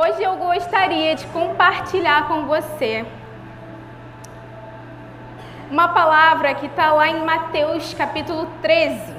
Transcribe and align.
Hoje 0.00 0.22
eu 0.22 0.36
gostaria 0.36 1.16
de 1.16 1.26
compartilhar 1.26 2.28
com 2.28 2.46
você 2.46 3.04
uma 5.68 5.88
palavra 5.88 6.54
que 6.54 6.66
está 6.66 6.92
lá 6.92 7.08
em 7.08 7.24
Mateus 7.24 7.94
capítulo 7.94 8.46
13. 8.62 9.12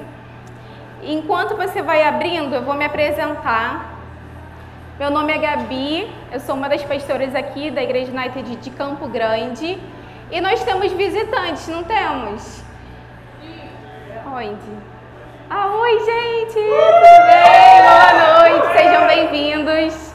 Enquanto 1.02 1.54
você 1.54 1.82
vai 1.82 2.02
abrindo, 2.02 2.54
eu 2.54 2.62
vou 2.62 2.72
me 2.72 2.86
apresentar. 2.86 3.94
Meu 4.98 5.10
nome 5.10 5.34
é 5.34 5.36
Gabi, 5.36 6.10
eu 6.32 6.40
sou 6.40 6.54
uma 6.54 6.66
das 6.66 6.82
pastoras 6.82 7.34
aqui 7.34 7.70
da 7.70 7.82
Igreja 7.82 8.10
United 8.10 8.56
de 8.56 8.70
Campo 8.70 9.06
Grande. 9.06 9.78
E 10.30 10.40
nós 10.40 10.64
temos 10.64 10.90
visitantes, 10.92 11.68
não 11.68 11.84
temos? 11.84 12.64
Onde? 14.34 14.72
Ah, 15.50 15.66
oi, 15.66 15.98
gente! 15.98 16.54
Tudo 16.54 17.16
bem? 17.26 17.82
Boa 17.82 18.48
noite, 18.48 18.78
sejam 18.78 19.06
bem-vindos. 19.06 20.09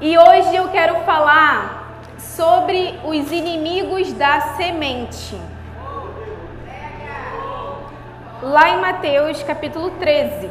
E 0.00 0.16
hoje 0.16 0.54
eu 0.54 0.68
quero 0.68 1.00
falar 1.00 2.02
sobre 2.18 3.00
os 3.02 3.32
inimigos 3.32 4.12
da 4.12 4.40
semente. 4.56 5.36
Lá 8.40 8.68
em 8.68 8.80
Mateus 8.80 9.42
capítulo 9.42 9.90
13. 9.98 10.48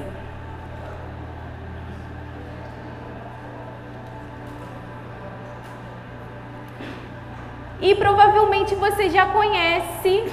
E 7.80 7.96
provavelmente 7.96 8.76
você 8.76 9.10
já 9.10 9.28
conhece 9.28 10.30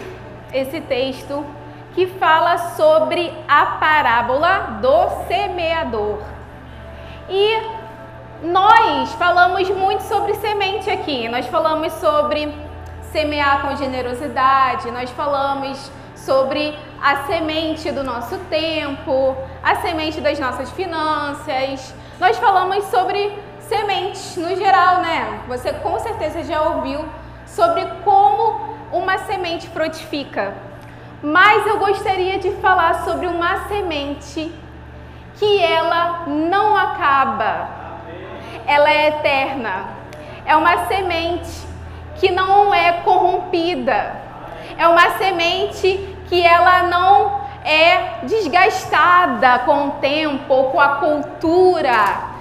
esse 0.52 0.80
texto 0.80 1.46
que 1.94 2.08
fala 2.08 2.58
sobre 2.74 3.32
a 3.46 3.64
parábola 3.78 4.80
do 4.82 5.28
semeador. 5.28 6.18
E 7.28 7.83
nós 8.44 9.10
falamos 9.14 9.70
muito 9.70 10.02
sobre 10.02 10.34
semente 10.34 10.90
aqui. 10.90 11.28
Nós 11.28 11.46
falamos 11.46 11.92
sobre 11.94 12.54
semear 13.10 13.62
com 13.62 13.74
generosidade, 13.76 14.90
nós 14.90 15.10
falamos 15.10 15.90
sobre 16.14 16.76
a 17.02 17.24
semente 17.24 17.90
do 17.90 18.04
nosso 18.04 18.36
tempo, 18.50 19.34
a 19.62 19.76
semente 19.76 20.20
das 20.20 20.38
nossas 20.38 20.70
finanças. 20.72 21.94
Nós 22.20 22.36
falamos 22.36 22.84
sobre 22.84 23.32
sementes 23.60 24.36
no 24.36 24.54
geral, 24.56 25.00
né? 25.00 25.40
Você 25.48 25.72
com 25.72 25.98
certeza 25.98 26.44
já 26.44 26.60
ouviu 26.60 27.02
sobre 27.46 27.86
como 28.04 28.76
uma 28.92 29.18
semente 29.18 29.68
frutifica. 29.68 30.52
Mas 31.22 31.66
eu 31.66 31.78
gostaria 31.78 32.38
de 32.38 32.50
falar 32.56 33.04
sobre 33.04 33.26
uma 33.26 33.68
semente 33.68 34.52
que 35.36 35.62
ela 35.62 36.24
não 36.26 36.76
acaba 36.76 37.83
ela 38.66 38.90
é 38.90 39.08
eterna. 39.08 39.84
É 40.46 40.56
uma 40.56 40.86
semente 40.86 41.50
que 42.16 42.30
não 42.30 42.74
é 42.74 42.92
corrompida. 43.04 44.16
É 44.76 44.86
uma 44.88 45.10
semente 45.18 46.16
que 46.28 46.44
ela 46.44 46.84
não 46.84 47.44
é 47.64 48.24
desgastada 48.24 49.60
com 49.60 49.88
o 49.88 49.90
tempo 49.92 50.52
ou 50.52 50.70
com 50.70 50.80
a 50.80 50.96
cultura. 50.96 52.34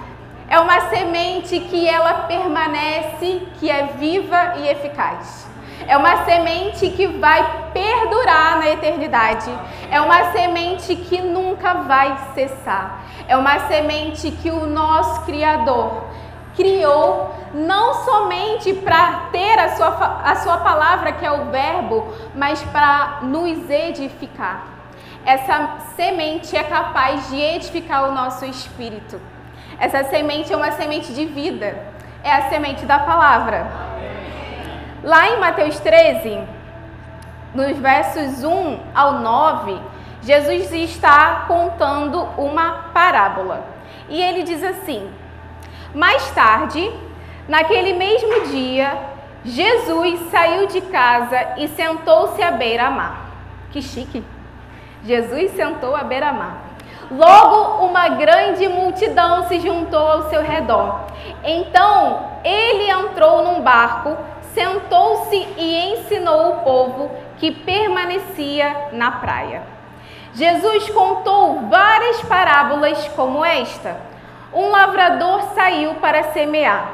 É 0.48 0.58
uma 0.58 0.80
semente 0.90 1.58
que 1.60 1.88
ela 1.88 2.26
permanece, 2.28 3.46
que 3.58 3.70
é 3.70 3.86
viva 3.98 4.54
e 4.58 4.68
eficaz. 4.68 5.43
É 5.86 5.96
uma 5.96 6.24
semente 6.24 6.88
que 6.90 7.06
vai 7.06 7.70
perdurar 7.72 8.58
na 8.58 8.70
eternidade. 8.70 9.50
É 9.90 10.00
uma 10.00 10.32
semente 10.32 10.96
que 10.96 11.20
nunca 11.20 11.74
vai 11.74 12.16
cessar. 12.34 13.04
É 13.28 13.36
uma 13.36 13.58
semente 13.60 14.30
que 14.30 14.50
o 14.50 14.66
nosso 14.66 15.22
Criador 15.22 16.04
criou 16.56 17.34
não 17.52 17.94
somente 18.04 18.72
para 18.72 19.28
ter 19.32 19.58
a 19.58 19.76
sua, 19.76 20.20
a 20.24 20.36
sua 20.36 20.58
palavra, 20.58 21.12
que 21.12 21.24
é 21.24 21.30
o 21.30 21.46
Verbo, 21.46 22.12
mas 22.34 22.62
para 22.64 23.20
nos 23.22 23.68
edificar. 23.68 24.66
Essa 25.24 25.78
semente 25.96 26.56
é 26.56 26.62
capaz 26.62 27.28
de 27.30 27.40
edificar 27.40 28.08
o 28.08 28.12
nosso 28.12 28.44
espírito. 28.44 29.20
Essa 29.78 30.04
semente 30.04 30.52
é 30.52 30.56
uma 30.56 30.70
semente 30.72 31.12
de 31.12 31.24
vida, 31.24 31.76
é 32.22 32.32
a 32.32 32.48
semente 32.48 32.84
da 32.84 32.98
palavra. 32.98 33.66
Lá 35.04 35.28
em 35.28 35.38
Mateus 35.38 35.78
13, 35.80 36.40
nos 37.54 37.76
versos 37.76 38.42
1 38.42 38.78
ao 38.94 39.20
9, 39.20 39.78
Jesus 40.22 40.72
está 40.72 41.44
contando 41.46 42.22
uma 42.38 42.90
parábola. 42.94 43.64
E 44.08 44.18
ele 44.18 44.42
diz 44.42 44.62
assim: 44.62 45.06
mais 45.94 46.30
tarde, 46.30 46.90
naquele 47.46 47.92
mesmo 47.92 48.46
dia, 48.46 48.98
Jesus 49.44 50.20
saiu 50.30 50.66
de 50.68 50.80
casa 50.80 51.54
e 51.58 51.68
sentou-se 51.68 52.42
à 52.42 52.52
beira-mar. 52.52 53.26
Que 53.70 53.82
chique! 53.82 54.24
Jesus 55.04 55.50
sentou 55.50 55.94
à 55.94 56.02
beira-mar. 56.02 56.62
Logo, 57.10 57.84
uma 57.84 58.08
grande 58.08 58.66
multidão 58.66 59.46
se 59.48 59.60
juntou 59.60 60.00
ao 60.00 60.30
seu 60.30 60.42
redor. 60.42 61.00
Então, 61.44 62.30
ele 62.42 62.90
entrou 62.90 63.44
num 63.44 63.60
barco, 63.60 64.16
sentou-se 64.54 65.36
e 65.36 65.92
ensinou 65.92 66.52
o 66.52 66.56
povo 66.60 67.10
que 67.38 67.50
permanecia 67.50 68.88
na 68.92 69.10
praia. 69.10 69.62
Jesus 70.32 70.88
contou 70.90 71.68
várias 71.68 72.22
parábolas 72.22 73.06
como 73.08 73.44
esta 73.44 74.14
um 74.54 74.70
lavrador 74.70 75.42
saiu 75.54 75.94
para 75.94 76.32
semear. 76.32 76.88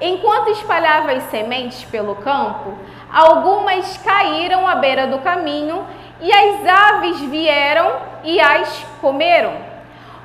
Enquanto 0.00 0.50
espalhava 0.50 1.10
as 1.12 1.24
sementes 1.24 1.84
pelo 1.84 2.14
campo, 2.14 2.72
algumas 3.12 3.98
caíram 3.98 4.66
à 4.66 4.76
beira 4.76 5.08
do 5.08 5.18
caminho 5.18 5.84
e 6.20 6.32
as 6.32 6.66
aves 6.66 7.20
vieram 7.22 7.96
e 8.22 8.40
as 8.40 8.86
comeram. 9.00 9.54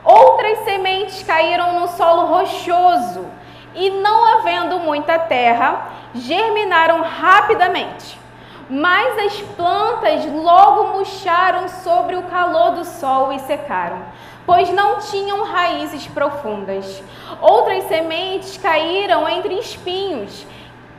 Outras 0.03 0.59
sementes 0.59 1.23
caíram 1.23 1.79
no 1.79 1.87
solo 1.87 2.27
rochoso 2.27 3.25
e, 3.73 3.89
não 3.89 4.37
havendo 4.37 4.79
muita 4.79 5.17
terra, 5.17 5.87
germinaram 6.15 7.01
rapidamente. 7.01 8.19
Mas 8.67 9.25
as 9.25 9.41
plantas 9.41 10.25
logo 10.25 10.97
murcharam 10.97 11.67
sobre 11.67 12.15
o 12.15 12.23
calor 12.23 12.71
do 12.71 12.83
sol 12.83 13.31
e 13.31 13.39
secaram 13.39 14.01
pois 14.45 14.69
não 14.71 14.99
tinham 14.99 15.43
raízes 15.43 16.07
profundas. 16.07 17.03
Outras 17.41 17.85
sementes 17.85 18.57
caíram 18.57 19.27
entre 19.27 19.55
espinhos, 19.55 20.45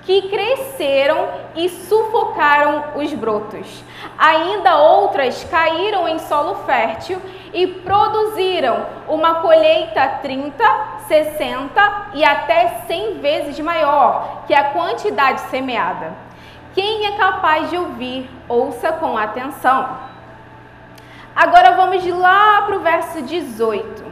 que 0.06 0.28
cresceram 0.28 1.28
e 1.56 1.68
sufocaram 1.68 2.92
os 2.94 3.12
brotos. 3.12 3.82
Ainda 4.16 4.76
outras 4.78 5.42
caíram 5.50 6.08
em 6.08 6.20
solo 6.20 6.54
fértil 6.64 7.20
e 7.52 7.66
produziram 7.66 8.86
uma 9.08 9.40
colheita 9.40 10.06
30, 10.22 10.64
60 11.08 12.10
e 12.14 12.24
até 12.24 12.84
100 12.86 13.18
vezes 13.18 13.58
maior 13.58 14.44
que 14.46 14.54
a 14.54 14.70
quantidade 14.70 15.40
semeada. 15.50 16.14
Quem 16.72 17.06
é 17.06 17.16
capaz 17.16 17.68
de 17.68 17.76
ouvir, 17.76 18.30
ouça 18.48 18.92
com 18.92 19.18
atenção. 19.18 19.98
Agora 21.34 21.72
vamos 21.72 22.06
lá 22.06 22.62
para 22.62 22.76
o 22.76 22.80
verso 22.80 23.22
18, 23.22 24.04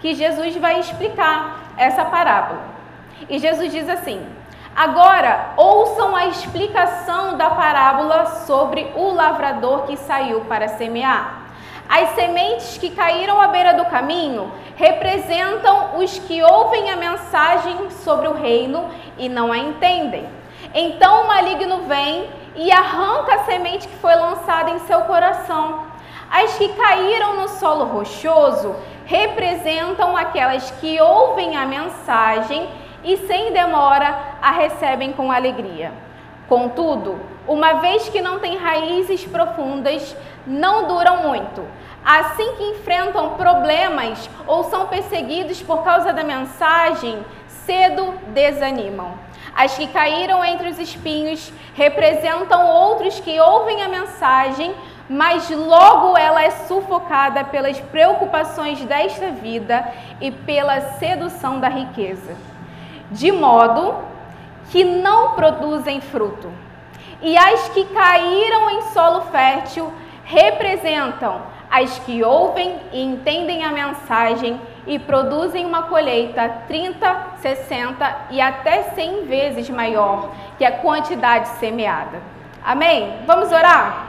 que 0.00 0.14
Jesus 0.14 0.54
vai 0.56 0.78
explicar 0.78 1.58
essa 1.78 2.04
parábola. 2.04 2.60
E 3.28 3.38
Jesus 3.38 3.72
diz 3.72 3.88
assim: 3.88 4.24
Agora 4.74 5.50
ouçam 5.56 6.16
a 6.16 6.26
explicação 6.26 7.36
da 7.36 7.50
parábola 7.50 8.24
sobre 8.46 8.90
o 8.96 9.12
lavrador 9.12 9.82
que 9.82 9.98
saiu 9.98 10.40
para 10.46 10.66
semear. 10.66 11.42
As 11.86 12.08
sementes 12.14 12.78
que 12.78 12.88
caíram 12.88 13.38
à 13.38 13.48
beira 13.48 13.74
do 13.74 13.84
caminho 13.84 14.50
representam 14.76 15.98
os 15.98 16.18
que 16.20 16.42
ouvem 16.42 16.90
a 16.90 16.96
mensagem 16.96 17.90
sobre 17.90 18.28
o 18.28 18.32
reino 18.32 18.88
e 19.18 19.28
não 19.28 19.52
a 19.52 19.58
entendem. 19.58 20.26
Então 20.72 21.24
o 21.24 21.28
maligno 21.28 21.82
vem 21.82 22.30
e 22.56 22.72
arranca 22.72 23.34
a 23.34 23.44
semente 23.44 23.86
que 23.86 23.96
foi 23.96 24.14
lançada 24.14 24.70
em 24.70 24.78
seu 24.80 25.02
coração. 25.02 25.86
As 26.30 26.54
que 26.56 26.70
caíram 26.70 27.36
no 27.36 27.48
solo 27.48 27.84
rochoso 27.84 28.74
representam 29.04 30.16
aquelas 30.16 30.70
que 30.70 30.98
ouvem 30.98 31.58
a 31.58 31.66
mensagem 31.66 32.66
e 33.04 33.16
sem 33.18 33.52
demora 33.52 34.18
a 34.40 34.50
recebem 34.50 35.12
com 35.12 35.30
alegria. 35.30 35.92
Contudo, 36.48 37.18
uma 37.46 37.74
vez 37.74 38.08
que 38.08 38.20
não 38.20 38.38
têm 38.38 38.56
raízes 38.56 39.24
profundas, 39.24 40.16
não 40.46 40.86
duram 40.86 41.22
muito. 41.22 41.64
Assim 42.04 42.56
que 42.56 42.64
enfrentam 42.64 43.30
problemas 43.30 44.28
ou 44.46 44.64
são 44.64 44.86
perseguidos 44.86 45.62
por 45.62 45.82
causa 45.82 46.12
da 46.12 46.24
mensagem, 46.24 47.24
cedo 47.46 48.14
desanimam. 48.28 49.14
As 49.54 49.76
que 49.76 49.86
caíram 49.86 50.44
entre 50.44 50.68
os 50.68 50.78
espinhos 50.78 51.52
representam 51.74 52.68
outros 52.68 53.20
que 53.20 53.38
ouvem 53.38 53.82
a 53.82 53.88
mensagem, 53.88 54.74
mas 55.08 55.50
logo 55.50 56.16
ela 56.16 56.42
é 56.42 56.50
sufocada 56.50 57.44
pelas 57.44 57.78
preocupações 57.78 58.82
desta 58.84 59.30
vida 59.30 59.86
e 60.20 60.30
pela 60.30 60.80
sedução 60.98 61.60
da 61.60 61.68
riqueza, 61.68 62.34
de 63.12 63.30
modo 63.30 63.94
que 64.70 64.84
não 64.84 65.32
produzem 65.32 66.00
fruto. 66.00 66.50
E 67.20 67.36
as 67.38 67.68
que 67.68 67.84
caíram 67.84 68.70
em 68.70 68.82
solo 68.92 69.22
fértil 69.30 69.92
representam 70.24 71.40
as 71.70 71.98
que 72.00 72.22
ouvem 72.22 72.78
e 72.92 73.02
entendem 73.02 73.64
a 73.64 73.70
mensagem 73.70 74.60
e 74.86 74.98
produzem 74.98 75.64
uma 75.64 75.84
colheita 75.84 76.48
30, 76.66 77.26
60 77.36 78.16
e 78.30 78.40
até 78.40 78.82
100 78.82 79.24
vezes 79.24 79.70
maior 79.70 80.30
que 80.58 80.64
a 80.64 80.72
quantidade 80.72 81.48
semeada. 81.60 82.20
Amém? 82.64 83.20
Vamos 83.26 83.50
orar? 83.52 84.08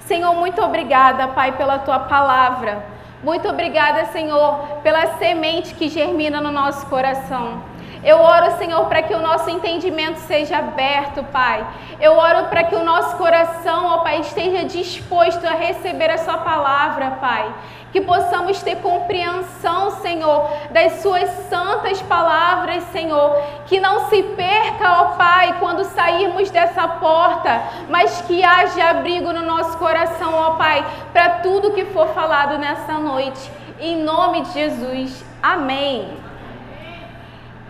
Senhor, 0.00 0.34
muito 0.34 0.62
obrigada, 0.62 1.28
Pai, 1.28 1.52
pela 1.52 1.78
tua 1.78 1.98
palavra. 1.98 2.93
Muito 3.24 3.48
obrigada, 3.48 4.04
Senhor, 4.12 4.80
pela 4.82 5.16
semente 5.16 5.74
que 5.74 5.88
germina 5.88 6.42
no 6.42 6.52
nosso 6.52 6.84
coração. 6.86 7.62
Eu 8.04 8.20
oro, 8.20 8.58
Senhor, 8.58 8.84
para 8.86 9.02
que 9.02 9.14
o 9.14 9.20
nosso 9.20 9.48
entendimento 9.48 10.18
seja 10.20 10.58
aberto, 10.58 11.24
Pai. 11.24 11.66
Eu 12.00 12.16
oro 12.16 12.48
para 12.48 12.64
que 12.64 12.74
o 12.74 12.84
nosso 12.84 13.16
coração, 13.16 13.86
ó 13.86 13.98
Pai, 13.98 14.20
esteja 14.20 14.64
disposto 14.64 15.44
a 15.46 15.52
receber 15.52 16.10
a 16.10 16.18
Sua 16.18 16.38
palavra, 16.38 17.12
Pai 17.12 17.52
que 17.94 18.00
possamos 18.00 18.60
ter 18.60 18.78
compreensão, 18.78 19.92
Senhor, 20.02 20.50
das 20.72 20.94
Suas 20.94 21.30
santas 21.48 22.02
palavras, 22.02 22.82
Senhor, 22.90 23.40
que 23.66 23.78
não 23.78 24.08
se 24.08 24.20
perca, 24.20 25.00
ó 25.00 25.04
Pai, 25.16 25.54
quando 25.60 25.84
sairmos 25.84 26.50
dessa 26.50 26.88
porta, 26.88 27.62
mas 27.88 28.20
que 28.22 28.42
haja 28.42 28.90
abrigo 28.90 29.32
no 29.32 29.42
nosso 29.42 29.78
coração, 29.78 30.34
ó 30.34 30.56
Pai, 30.56 30.84
para 31.12 31.38
tudo 31.38 31.70
que 31.70 31.84
for 31.84 32.08
falado 32.08 32.58
nessa 32.58 32.94
noite. 32.94 33.48
Em 33.78 34.02
nome 34.02 34.40
de 34.40 34.52
Jesus. 34.52 35.24
Amém. 35.40 36.23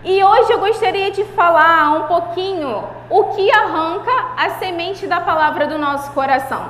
E 0.05 0.23
hoje 0.23 0.53
eu 0.53 0.59
gostaria 0.59 1.09
de 1.09 1.23
falar 1.23 1.89
um 1.93 2.03
pouquinho 2.03 2.87
o 3.09 3.23
que 3.33 3.51
arranca 3.51 4.11
a 4.37 4.51
semente 4.51 5.07
da 5.07 5.19
palavra 5.19 5.65
do 5.65 5.79
nosso 5.79 6.11
coração. 6.11 6.69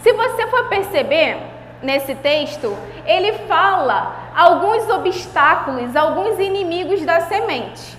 Se 0.00 0.12
você 0.12 0.46
for 0.46 0.68
perceber, 0.68 1.38
nesse 1.82 2.14
texto, 2.14 2.78
ele 3.04 3.32
fala 3.48 4.14
alguns 4.36 4.88
obstáculos, 4.88 5.96
alguns 5.96 6.38
inimigos 6.38 7.04
da 7.04 7.22
semente. 7.22 7.98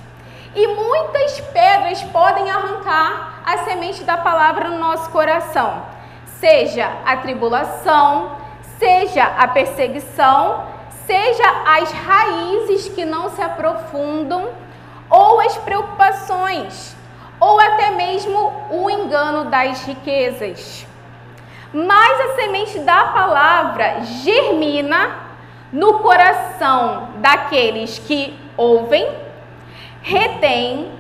E 0.56 0.66
muitas 0.68 1.42
pedras 1.42 2.02
podem 2.04 2.50
arrancar 2.50 3.42
a 3.46 3.58
semente 3.66 4.06
da 4.06 4.16
palavra 4.16 4.70
no 4.70 4.80
nosso 4.80 5.10
coração, 5.10 5.82
seja 6.40 6.90
a 7.06 7.18
tribulação, 7.18 8.38
seja 8.80 9.26
a 9.26 9.46
perseguição, 9.46 10.72
seja 11.06 11.64
as 11.66 11.92
raízes 11.92 12.90
que 12.90 13.06
não 13.06 13.30
se 13.30 13.42
aprofundam, 13.42 14.50
ou 15.10 15.40
as 15.40 15.58
preocupações, 15.58 16.96
ou 17.40 17.60
até 17.60 17.92
mesmo 17.92 18.54
o 18.72 18.90
engano 18.90 19.50
das 19.50 19.84
riquezas. 19.86 20.88
Mas 21.74 22.22
a 22.22 22.36
semente 22.36 22.80
da 22.80 23.06
palavra 23.06 24.02
germina 24.04 25.16
no 25.72 26.00
coração 26.00 27.10
daqueles 27.18 27.98
que 27.98 28.40
ouvem, 28.56 29.10
retêm, 30.02 30.92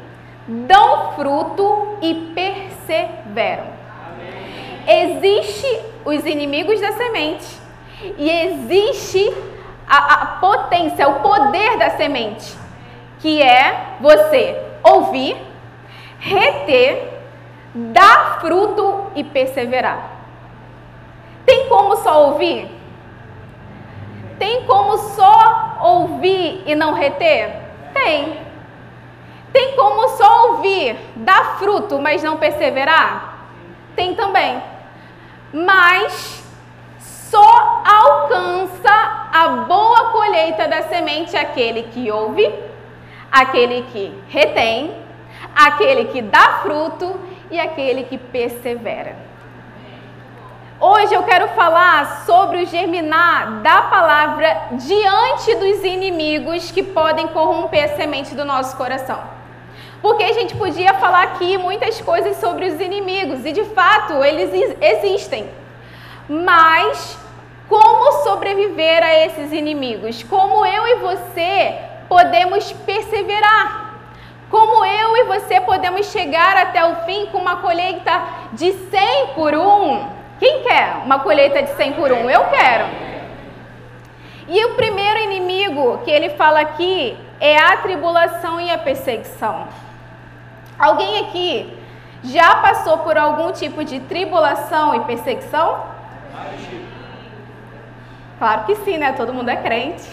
dão 0.47 1.13
fruto 1.13 1.97
e 2.01 2.33
perseveram. 2.33 3.67
Existe 4.87 5.79
os 6.03 6.25
inimigos 6.25 6.81
da 6.81 6.91
semente 6.93 7.45
e 8.17 8.29
existe 8.29 9.33
a, 9.93 10.13
a 10.13 10.25
potência, 10.37 11.07
o 11.07 11.19
poder 11.19 11.77
da 11.77 11.91
semente, 11.91 12.57
que 13.19 13.41
é 13.41 13.95
você 14.01 14.59
ouvir, 14.81 15.37
reter, 16.19 17.21
dar 17.75 18.39
fruto 18.41 19.11
e 19.15 19.23
perseverar. 19.23 20.09
Tem 21.45 21.67
como 21.69 21.95
só 21.97 22.29
ouvir? 22.29 22.71
Tem 24.39 24.65
como 24.65 24.97
só 24.97 25.77
ouvir 25.81 26.63
e 26.65 26.73
não 26.73 26.93
reter? 26.93 27.55
Tem. 27.93 28.41
Tem 29.51 29.75
como 29.75 30.09
só 30.09 30.47
ouvir, 30.47 30.97
dar 31.17 31.59
fruto, 31.59 31.99
mas 31.99 32.23
não 32.23 32.37
perseverar? 32.37 33.47
Tem 33.95 34.15
também. 34.15 34.59
Mas 35.53 36.42
só 37.33 37.81
alcança 37.83 38.93
a 39.33 39.47
boa 39.67 40.11
colheita 40.11 40.67
da 40.67 40.83
semente 40.83 41.35
aquele 41.35 41.81
que 41.91 42.11
ouve, 42.11 42.53
aquele 43.31 43.81
que 43.91 44.13
retém, 44.29 44.95
aquele 45.55 46.05
que 46.05 46.21
dá 46.21 46.59
fruto 46.61 47.19
e 47.49 47.59
aquele 47.59 48.03
que 48.03 48.19
persevera. 48.19 49.15
Hoje 50.79 51.15
eu 51.15 51.23
quero 51.23 51.47
falar 51.49 52.23
sobre 52.23 52.61
o 52.61 52.67
germinar 52.67 53.61
da 53.63 53.81
palavra 53.81 54.67
diante 54.73 55.55
dos 55.55 55.83
inimigos 55.83 56.69
que 56.69 56.83
podem 56.83 57.25
corromper 57.29 57.85
a 57.85 57.95
semente 57.95 58.35
do 58.35 58.45
nosso 58.45 58.77
coração. 58.77 59.19
Porque 60.03 60.23
a 60.23 60.33
gente 60.33 60.55
podia 60.55 60.93
falar 60.95 61.23
aqui 61.23 61.57
muitas 61.57 61.99
coisas 61.99 62.37
sobre 62.37 62.67
os 62.67 62.79
inimigos 62.79 63.43
e 63.43 63.51
de 63.51 63.63
fato 63.63 64.23
eles 64.23 64.75
existem. 64.79 65.49
Mas 66.29 67.22
como 67.67 68.23
sobreviver 68.23 69.03
a 69.03 69.25
esses 69.25 69.51
inimigos? 69.51 70.23
Como 70.23 70.65
eu 70.65 70.87
e 70.87 70.95
você 70.95 71.79
podemos 72.07 72.71
perseverar? 72.71 73.95
Como 74.49 74.85
eu 74.85 75.17
e 75.17 75.23
você 75.23 75.59
podemos 75.61 76.11
chegar 76.11 76.55
até 76.57 76.85
o 76.85 76.95
fim 77.05 77.25
com 77.27 77.39
uma 77.39 77.57
colheita 77.57 78.21
de 78.51 78.71
100 78.71 79.27
por 79.35 79.55
um? 79.55 80.07
Quem 80.39 80.61
quer 80.61 80.97
uma 81.05 81.19
colheita 81.19 81.63
de 81.63 81.69
100 81.75 81.93
por 81.93 82.11
1? 82.11 82.29
Eu 82.29 82.45
quero. 82.45 82.85
E 84.47 84.65
o 84.65 84.75
primeiro 84.75 85.19
inimigo 85.19 85.99
que 86.03 86.11
ele 86.11 86.29
fala 86.31 86.59
aqui 86.59 87.17
é 87.39 87.57
a 87.57 87.77
tribulação 87.77 88.59
e 88.59 88.69
a 88.69 88.77
perseguição. 88.77 89.67
Alguém 90.77 91.21
aqui 91.21 91.77
já 92.23 92.57
passou 92.57 92.99
por 92.99 93.17
algum 93.17 93.51
tipo 93.51 93.83
de 93.83 93.99
tribulação 94.01 94.95
e 94.95 94.99
perseguição? 95.01 95.83
Claro 98.43 98.65
que 98.65 98.75
sim, 98.75 98.97
né? 98.97 99.13
Todo 99.13 99.33
mundo 99.33 99.47
é 99.47 99.55
crente. 99.55 100.03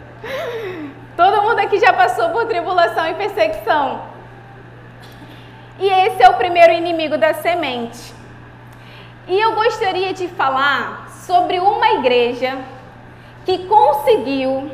Todo 1.16 1.40
mundo 1.40 1.58
aqui 1.58 1.80
já 1.80 1.90
passou 1.90 2.28
por 2.28 2.44
tribulação 2.44 3.06
e 3.08 3.14
perseguição. 3.14 4.02
E 5.78 5.88
esse 5.88 6.22
é 6.22 6.28
o 6.28 6.34
primeiro 6.34 6.74
inimigo 6.74 7.16
da 7.16 7.32
semente. 7.32 8.12
E 9.26 9.40
eu 9.40 9.54
gostaria 9.54 10.12
de 10.12 10.28
falar 10.28 11.08
sobre 11.26 11.58
uma 11.58 11.92
igreja 11.92 12.58
que 13.46 13.66
conseguiu 13.66 14.70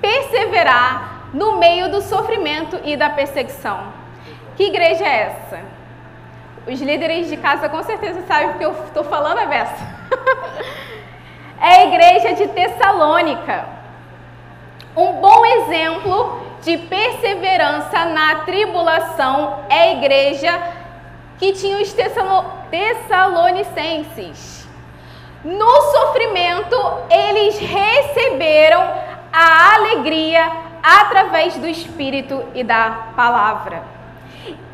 perseverar 0.00 1.28
no 1.34 1.58
meio 1.58 1.90
do 1.90 2.00
sofrimento 2.00 2.80
e 2.84 2.96
da 2.96 3.10
perseguição. 3.10 3.92
Que 4.56 4.62
igreja 4.68 5.04
é 5.04 5.24
essa? 5.24 5.60
Os 6.66 6.80
líderes 6.80 7.28
de 7.28 7.36
casa 7.36 7.68
com 7.68 7.82
certeza 7.82 8.22
sabem 8.22 8.48
porque 8.48 8.64
eu 8.64 8.72
estou 8.86 9.04
falando 9.04 9.40
a 9.40 9.44
beça. 9.44 9.92
é 11.62 11.76
a 11.76 11.84
igreja 11.84 12.34
de 12.34 12.48
Tessalônica. 12.48 13.64
Um 14.96 15.12
bom 15.20 15.46
exemplo 15.46 16.42
de 16.60 16.76
perseverança 16.76 18.04
na 18.06 18.40
tribulação 18.40 19.60
é 19.68 19.82
a 19.82 19.92
igreja 19.92 20.60
que 21.38 21.52
tinha 21.52 21.78
os 21.78 21.94
Tessalonicenses. 22.70 24.68
No 25.44 25.82
sofrimento, 25.82 26.76
eles 27.08 27.56
receberam 27.58 28.82
a 29.32 29.74
alegria 29.76 30.50
através 30.82 31.56
do 31.56 31.68
Espírito 31.68 32.44
e 32.54 32.64
da 32.64 33.10
palavra. 33.14 33.84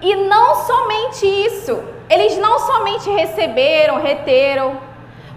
E 0.01 0.17
não 0.17 0.55
somente 0.55 1.27
isso, 1.27 1.85
eles 2.09 2.39
não 2.39 2.59
somente 2.61 3.11
receberam, 3.11 4.01
reteram, 4.01 4.81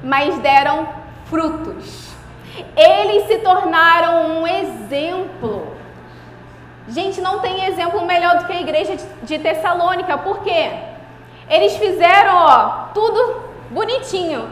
mas 0.02 0.38
deram 0.40 1.01
frutos. 1.32 2.12
Eles 2.76 3.26
se 3.26 3.38
tornaram 3.38 4.42
um 4.42 4.46
exemplo. 4.46 5.76
Gente, 6.90 7.22
não 7.22 7.40
tem 7.40 7.66
exemplo 7.66 8.06
melhor 8.06 8.40
do 8.40 8.46
que 8.46 8.52
a 8.52 8.60
igreja 8.60 8.98
de 9.24 9.40
Tessalônica, 9.40 10.18
por 10.18 10.40
quê? 10.44 10.70
Eles 11.50 11.78
fizeram, 11.78 12.36
ó, 12.36 12.70
tudo 12.94 13.44
bonitinho. 13.70 14.50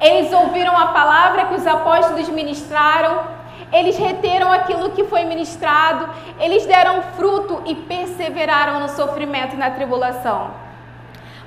Eles 0.00 0.32
ouviram 0.32 0.76
a 0.78 0.86
palavra 0.86 1.46
que 1.46 1.54
os 1.54 1.66
apóstolos 1.66 2.28
ministraram, 2.28 3.24
eles 3.72 3.96
reteram 3.98 4.52
aquilo 4.52 4.90
que 4.90 5.04
foi 5.04 5.24
ministrado, 5.24 6.08
eles 6.38 6.64
deram 6.66 7.02
fruto 7.16 7.62
e 7.66 7.74
perseveraram 7.74 8.80
no 8.80 8.88
sofrimento 8.88 9.54
e 9.54 9.58
na 9.58 9.70
tribulação. 9.70 10.50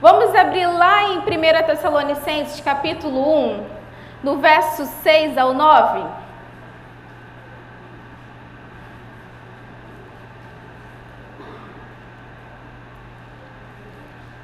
Vamos 0.02 0.36
abrir 0.36 0.68
lá 0.68 1.04
em 1.04 1.20
1 1.20 1.22
Tessalonicenses, 1.66 2.60
capítulo 2.60 3.20
1, 3.50 3.75
no 4.26 4.38
verso 4.40 4.88
6 5.04 5.38
ao 5.38 5.54
9. 5.54 6.04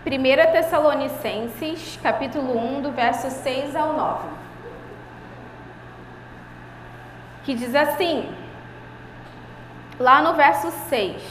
Primeira 0.04 0.46
Tessalonicenses, 0.46 1.98
capítulo 2.04 2.56
1, 2.78 2.82
do 2.84 2.92
verso 2.92 3.32
6 3.32 3.76
ao 3.76 3.94
9. 3.94 4.28
Que 7.44 7.56
diz 7.56 7.74
assim: 7.74 8.32
lá 10.00 10.22
no 10.22 10.36
verso 10.36 10.70
6. 10.90 11.24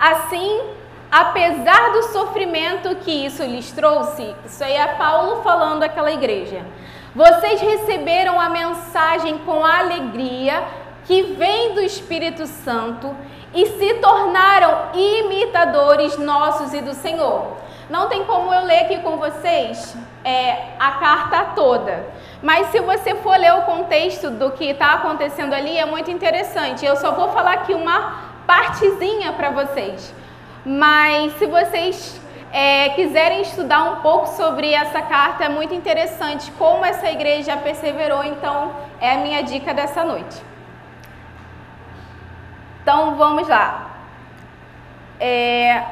Assim, 0.00 0.62
apesar 1.10 1.92
do 1.92 2.04
sofrimento 2.04 2.96
que 2.96 3.26
isso 3.26 3.42
lhes 3.42 3.70
trouxe, 3.70 4.34
isso 4.46 4.64
aí 4.64 4.72
é 4.72 4.94
Paulo 4.94 5.42
falando 5.42 5.82
àquela 5.82 6.10
igreja. 6.10 6.64
Vocês 7.18 7.60
receberam 7.60 8.40
a 8.40 8.48
mensagem 8.48 9.38
com 9.38 9.64
alegria 9.64 10.62
que 11.04 11.20
vem 11.20 11.74
do 11.74 11.80
Espírito 11.80 12.46
Santo 12.46 13.12
e 13.52 13.66
se 13.66 13.94
tornaram 13.94 14.90
imitadores 14.94 16.16
nossos 16.16 16.72
e 16.72 16.80
do 16.80 16.94
Senhor. 16.94 17.56
Não 17.90 18.08
tem 18.08 18.24
como 18.24 18.54
eu 18.54 18.64
ler 18.64 18.84
aqui 18.84 18.98
com 18.98 19.16
vocês 19.16 19.96
é, 20.24 20.74
a 20.78 20.92
carta 20.92 21.54
toda, 21.56 22.06
mas 22.40 22.68
se 22.68 22.78
você 22.78 23.16
for 23.16 23.36
ler 23.36 23.52
o 23.52 23.62
contexto 23.62 24.30
do 24.30 24.52
que 24.52 24.66
está 24.66 24.92
acontecendo 24.92 25.54
ali, 25.54 25.76
é 25.76 25.86
muito 25.86 26.12
interessante. 26.12 26.86
Eu 26.86 26.94
só 26.94 27.10
vou 27.10 27.30
falar 27.30 27.54
aqui 27.54 27.74
uma 27.74 28.12
partezinha 28.46 29.32
para 29.32 29.50
vocês. 29.50 30.14
Mas 30.64 31.32
se 31.32 31.46
vocês 31.46 32.17
é, 32.52 32.90
quiserem 32.90 33.42
estudar 33.42 33.84
um 33.84 33.96
pouco 33.96 34.26
sobre 34.28 34.72
essa 34.72 35.02
carta, 35.02 35.44
é 35.44 35.48
muito 35.48 35.74
interessante 35.74 36.50
como 36.52 36.84
essa 36.84 37.10
igreja 37.10 37.56
perseverou. 37.56 38.24
Então, 38.24 38.72
é 39.00 39.12
a 39.12 39.18
minha 39.18 39.42
dica 39.42 39.74
dessa 39.74 40.04
noite. 40.04 40.42
Então, 42.82 43.16
vamos 43.16 43.46
lá. 43.46 43.90
É, 45.20 45.82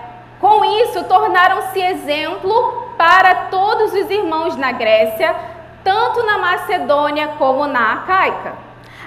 com 0.41 0.65
isso, 0.65 1.05
tornaram-se 1.05 1.81
exemplo 1.81 2.95
para 2.97 3.35
todos 3.47 3.93
os 3.93 4.11
irmãos 4.11 4.57
na 4.57 4.73
Grécia, 4.73 5.35
tanto 5.85 6.23
na 6.25 6.39
Macedônia 6.39 7.29
como 7.39 7.67
na 7.67 7.95
Acaica. 7.95 8.55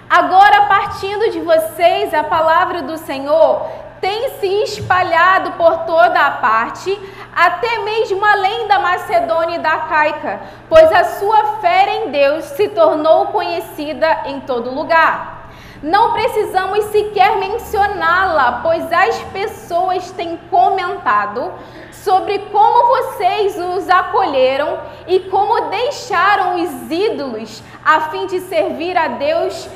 Agora, 0.10 0.62
partindo 0.63 1.29
de 1.32 1.39
vocês, 1.39 2.13
a 2.13 2.24
palavra 2.24 2.82
do 2.82 2.98
Senhor 2.98 3.68
tem 4.01 4.29
se 4.39 4.48
espalhado 4.63 5.51
por 5.53 5.79
toda 5.79 6.20
a 6.20 6.32
parte, 6.32 6.98
até 7.36 7.79
mesmo 7.79 8.24
além 8.24 8.68
da 8.68 8.79
Macedônia 8.79 9.56
e 9.58 9.60
da 9.60 9.77
Caica, 9.77 10.41
pois 10.68 10.91
a 10.91 11.03
sua 11.03 11.58
fé 11.62 11.98
em 11.98 12.12
Deus 12.12 12.46
se 12.46 12.70
tornou 12.70 13.27
conhecida 13.27 14.24
em 14.25 14.39
todo 14.41 14.74
lugar. 14.74 15.39
Não 15.82 16.12
precisamos 16.12 16.86
sequer 16.86 17.38
mencioná-la, 17.38 18.60
pois 18.62 18.91
as 18.91 19.18
pessoas 19.32 20.12
têm 20.12 20.38
comentado 20.50 21.53
sobre 21.91 22.39
como 22.51 22.88
vocês 22.88 23.58
os 23.58 23.89
acolheram 23.89 24.79
e 25.08 25.22
como 25.22 25.70
deixaram 25.70 26.62
os 26.62 26.91
ídolos 26.91 27.63
a 27.84 28.01
fim 28.10 28.27
de 28.27 28.41
servir 28.41 28.98
a 28.98 29.08
Deus, 29.08 29.70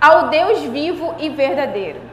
ao 0.00 0.28
Deus 0.28 0.60
vivo 0.60 1.14
e 1.18 1.28
verdadeiro. 1.30 2.09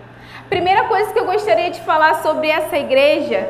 Primeira 0.49 0.85
coisa 0.85 1.11
que 1.11 1.19
eu 1.19 1.25
gostaria 1.25 1.69
de 1.69 1.81
falar 1.81 2.21
sobre 2.21 2.49
essa 2.49 2.77
igreja 2.77 3.49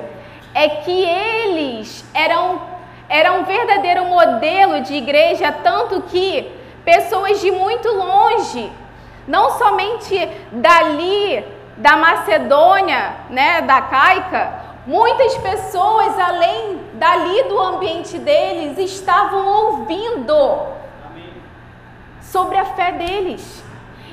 é 0.51 0.67
que 0.67 1.03
eles 1.05 2.03
eram, 2.11 2.59
eram 3.07 3.41
um 3.41 3.43
verdadeiro 3.43 4.05
modelo 4.05 4.81
de 4.81 4.95
igreja, 4.95 5.51
tanto 5.51 6.01
que 6.03 6.51
pessoas 6.83 7.39
de 7.39 7.51
muito 7.51 7.87
longe, 7.87 8.71
não 9.27 9.51
somente 9.59 10.27
dali 10.51 11.45
da 11.77 11.95
Macedônia, 11.97 13.13
né, 13.29 13.61
da 13.61 13.79
Caica, 13.79 14.53
muitas 14.87 15.37
pessoas 15.37 16.17
além 16.17 16.79
dali 16.93 17.43
do 17.43 17.59
ambiente 17.59 18.17
deles 18.17 18.79
estavam 18.79 19.45
ouvindo 19.45 20.65
sobre 22.21 22.57
a 22.57 22.65
fé 22.65 22.91
deles. 22.93 23.63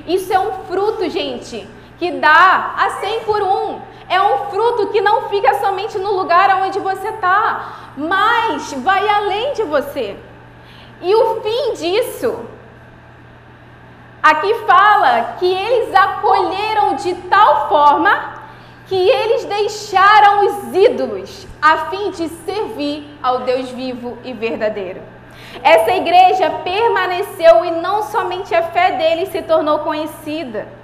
Isso 0.07 0.31
é 0.31 0.39
um 0.39 0.53
fruto, 0.65 1.09
gente, 1.09 1.67
que 2.05 2.11
dá 2.11 2.75
a 2.77 2.91
100 3.01 3.21
por 3.21 3.43
um. 3.43 3.81
É 4.11 4.21
um 4.21 4.51
fruto 4.51 4.89
que 4.89 5.01
não 5.01 5.31
fica 5.31 5.55
somente 5.55 5.99
no 5.99 6.13
lugar 6.13 6.63
onde 6.63 6.79
você 6.79 7.09
está, 7.09 7.93
mas 7.97 8.75
vai 8.75 9.09
além 9.09 9.55
de 9.55 9.63
você. 9.63 10.15
E 11.01 11.15
o 11.15 11.41
fim 11.41 11.73
disso, 11.73 12.41
aqui 14.23 14.53
fala 14.67 15.37
que 15.39 15.51
eles 15.51 15.95
acolheram 15.95 16.97
de 16.97 17.15
tal 17.15 17.71
forma 17.71 18.35
que 18.87 19.09
eles 19.09 19.47
deixaram 19.47 20.45
os 20.45 20.75
ídolos 20.75 21.47
a 21.63 21.87
fim 21.87 22.11
de 22.11 22.29
servir 22.29 23.19
ao 23.23 23.41
Deus 23.41 23.71
vivo 23.71 24.19
e 24.23 24.35
verdadeiro. 24.35 25.01
Essa 25.63 25.93
igreja 25.93 26.51
permaneceu 26.63 27.65
e 27.65 27.71
não 27.71 28.03
somente 28.03 28.55
a 28.55 28.63
fé 28.65 28.93
deles 28.93 29.31
se 29.31 29.41
tornou 29.41 29.79
conhecida 29.79 30.84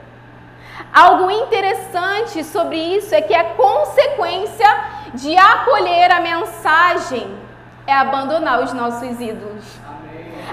Algo 0.93 1.31
interessante 1.31 2.43
sobre 2.43 2.77
isso 2.77 3.15
é 3.15 3.23
que 3.23 3.35
a 3.35 3.45
consequência 3.45 4.67
de 5.15 5.37
acolher 5.37 6.11
a 6.11 6.21
mensagem 6.21 7.39
é 7.87 7.95
abandonar 7.95 8.61
os 8.63 8.73
nossos 8.73 9.21
ídolos. 9.21 9.65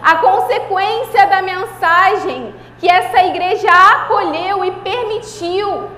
A 0.02 0.16
consequência 0.18 1.26
da 1.26 1.42
mensagem 1.42 2.54
que 2.80 2.88
essa 2.88 3.24
igreja 3.24 3.70
acolheu 3.72 4.64
e 4.64 4.72
permitiu 4.72 5.90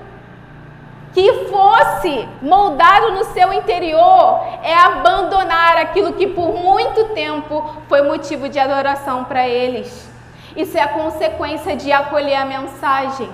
que 1.12 1.46
fosse 1.50 2.28
moldado 2.40 3.12
no 3.12 3.24
seu 3.24 3.52
interior 3.52 4.40
é 4.62 4.74
abandonar 4.74 5.76
aquilo 5.76 6.12
que 6.14 6.26
por 6.26 6.54
muito 6.54 7.12
tempo 7.14 7.76
foi 7.88 8.02
motivo 8.02 8.48
de 8.48 8.58
adoração 8.58 9.24
para 9.24 9.46
eles. 9.46 10.08
Isso 10.56 10.78
é 10.78 10.80
a 10.80 10.88
consequência 10.88 11.76
de 11.76 11.92
acolher 11.92 12.36
a 12.36 12.44
mensagem. 12.44 13.28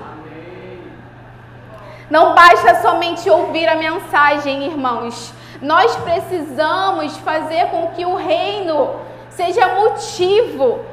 Não 2.08 2.34
basta 2.34 2.80
somente 2.82 3.28
ouvir 3.28 3.68
a 3.68 3.74
mensagem, 3.74 4.64
irmãos. 4.66 5.32
Nós 5.60 5.96
precisamos 5.96 7.16
fazer 7.18 7.66
com 7.66 7.88
que 7.88 8.04
o 8.04 8.14
reino 8.14 8.94
seja 9.30 9.74
motivo, 9.74 10.84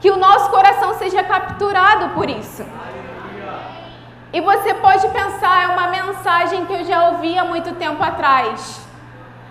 que 0.00 0.10
o 0.10 0.16
nosso 0.16 0.50
coração 0.50 0.94
seja 0.94 1.22
capturado 1.22 2.10
por 2.10 2.30
isso. 2.30 2.64
E 4.32 4.40
você 4.40 4.74
pode 4.74 5.06
pensar, 5.08 5.64
é 5.64 5.66
uma 5.68 5.88
mensagem 5.88 6.64
que 6.64 6.72
eu 6.72 6.84
já 6.84 7.10
ouvi 7.10 7.38
há 7.38 7.44
muito 7.44 7.74
tempo 7.74 8.02
atrás. 8.02 8.80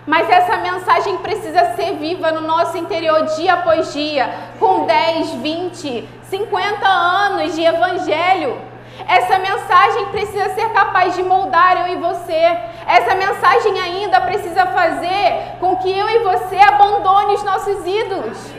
Mas 0.06 0.28
essa 0.28 0.58
mensagem 0.58 1.16
precisa 1.18 1.74
ser 1.74 1.94
viva 1.94 2.30
no 2.32 2.42
nosso 2.42 2.76
interior 2.76 3.24
dia 3.36 3.54
após 3.54 3.92
dia, 3.92 4.28
com 4.58 4.84
10, 4.84 5.30
20, 5.34 6.08
50 6.24 6.86
anos 6.86 7.54
de 7.54 7.64
evangelho. 7.64 8.73
Essa 9.06 9.38
mensagem 9.38 10.06
precisa 10.06 10.50
ser 10.50 10.70
capaz 10.70 11.14
de 11.14 11.22
moldar 11.22 11.88
eu 11.88 11.94
e 11.94 11.96
você. 11.96 12.58
Essa 12.86 13.14
mensagem 13.14 13.80
ainda 13.80 14.20
precisa 14.20 14.66
fazer 14.66 15.56
com 15.60 15.76
que 15.76 15.90
eu 15.90 16.08
e 16.08 16.18
você 16.20 16.56
abandone 16.56 17.34
os 17.34 17.42
nossos 17.42 17.86
ídolos. 17.86 18.52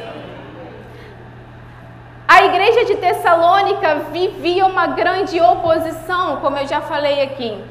A 2.27 2.44
igreja 2.46 2.86
de 2.86 2.96
Tessalônica 2.96 3.96
vivia 4.12 4.65
uma 4.65 4.88
grande 4.88 5.39
oposição, 5.39 6.38
como 6.38 6.58
eu 6.58 6.68
já 6.68 6.82
falei 6.82 7.22
aqui. 7.22 7.63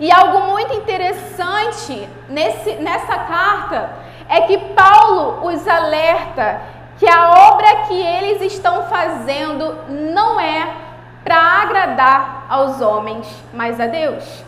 E 0.00 0.10
algo 0.10 0.50
muito 0.50 0.74
interessante 0.74 2.08
nesse, 2.28 2.72
nessa 2.76 3.16
carta 3.18 3.90
é 4.28 4.40
que 4.42 4.58
Paulo 4.58 5.46
os 5.46 5.68
alerta 5.68 6.60
que 6.98 7.08
a 7.08 7.30
obra 7.50 7.76
que 7.86 7.94
eles 7.94 8.40
estão 8.52 8.84
fazendo 8.84 9.76
não 9.88 10.40
é 10.40 10.83
para 11.24 11.36
agradar 11.36 12.44
aos 12.48 12.80
homens, 12.82 13.26
mas 13.52 13.80
a 13.80 13.86
Deus. 13.86 14.44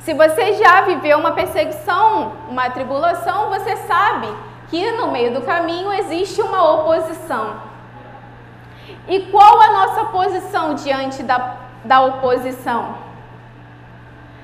Se 0.00 0.12
você 0.12 0.54
já 0.54 0.82
viveu 0.82 1.18
uma 1.18 1.32
perseguição, 1.32 2.32
uma 2.48 2.68
tribulação, 2.70 3.48
você 3.48 3.76
sabe 3.76 4.28
que 4.68 4.92
no 4.92 5.10
meio 5.10 5.32
do 5.32 5.42
caminho 5.42 5.92
existe 5.92 6.42
uma 6.42 6.62
oposição. 6.74 7.56
E 9.08 9.20
qual 9.32 9.60
a 9.60 9.72
nossa 9.72 10.04
posição 10.06 10.74
diante 10.74 11.22
da, 11.22 11.56
da 11.84 12.02
oposição? 12.02 12.96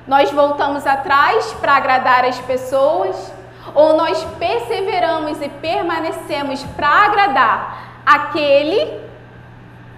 Nós 0.06 0.30
voltamos 0.32 0.86
atrás 0.86 1.52
para 1.54 1.76
agradar 1.76 2.24
as 2.24 2.38
pessoas 2.40 3.32
ou 3.74 3.96
nós 3.96 4.22
perseveramos 4.38 5.40
e 5.40 5.48
permanecemos 5.48 6.62
para 6.76 6.88
agradar 6.88 8.02
aquele 8.04 9.00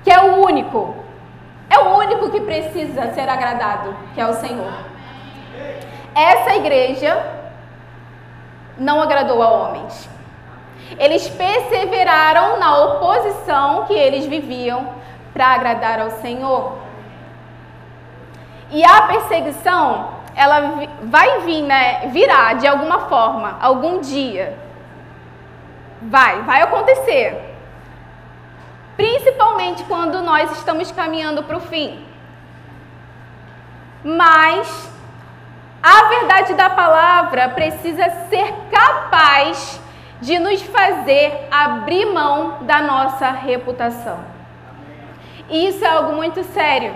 que 0.05 0.11
é 0.11 0.21
o 0.21 0.45
único, 0.45 0.95
é 1.71 1.79
o 1.79 1.97
único 1.97 2.31
que 2.31 2.41
precisa 2.43 3.13
ser 3.15 3.29
agradado, 3.29 3.97
que 4.15 4.21
é 4.21 4.27
o 4.27 4.35
Senhor. 4.35 4.73
Essa 6.15 6.55
igreja 6.55 7.25
não 8.79 9.03
agradou 9.03 9.43
a 9.43 9.49
homens. 9.49 10.09
Eles 10.99 11.27
perseveraram 11.29 12.59
na 12.59 12.77
oposição 12.77 13.85
que 13.87 13.95
eles 13.95 14.27
viviam 14.27 14.89
para 15.33 15.49
agradar 15.49 16.01
ao 16.01 16.11
Senhor. 16.11 16.79
E 18.71 18.85
a 18.85 19.03
perseguição, 19.03 20.09
ela 20.37 20.87
vai 21.03 21.41
vir, 21.41 21.63
né, 21.63 22.09
virá 22.09 22.53
de 22.55 22.67
alguma 22.67 23.01
forma, 23.09 23.57
algum 23.61 24.01
dia. 24.01 24.59
Vai, 26.03 26.43
vai 26.43 26.63
acontecer. 26.63 27.54
Principalmente 28.97 29.83
quando 29.85 30.23
nós 30.23 30.51
estamos 30.53 30.91
caminhando 30.93 31.43
para 31.43 31.57
o 31.57 31.61
fim. 31.61 32.05
Mas 34.05 34.91
a 35.83 36.09
verdade 36.09 36.55
da 36.55 36.71
palavra 36.71 37.49
precisa 37.51 38.09
ser 38.29 38.53
capaz 38.71 39.81
de 40.21 40.39
nos 40.39 40.63
fazer 40.63 41.47
abrir 41.51 42.07
mão 42.07 42.59
da 42.63 42.81
nossa 42.81 43.31
reputação. 43.31 44.19
E 45.49 45.69
isso 45.69 45.85
é 45.85 45.89
algo 45.89 46.13
muito 46.15 46.43
sério. 46.45 46.95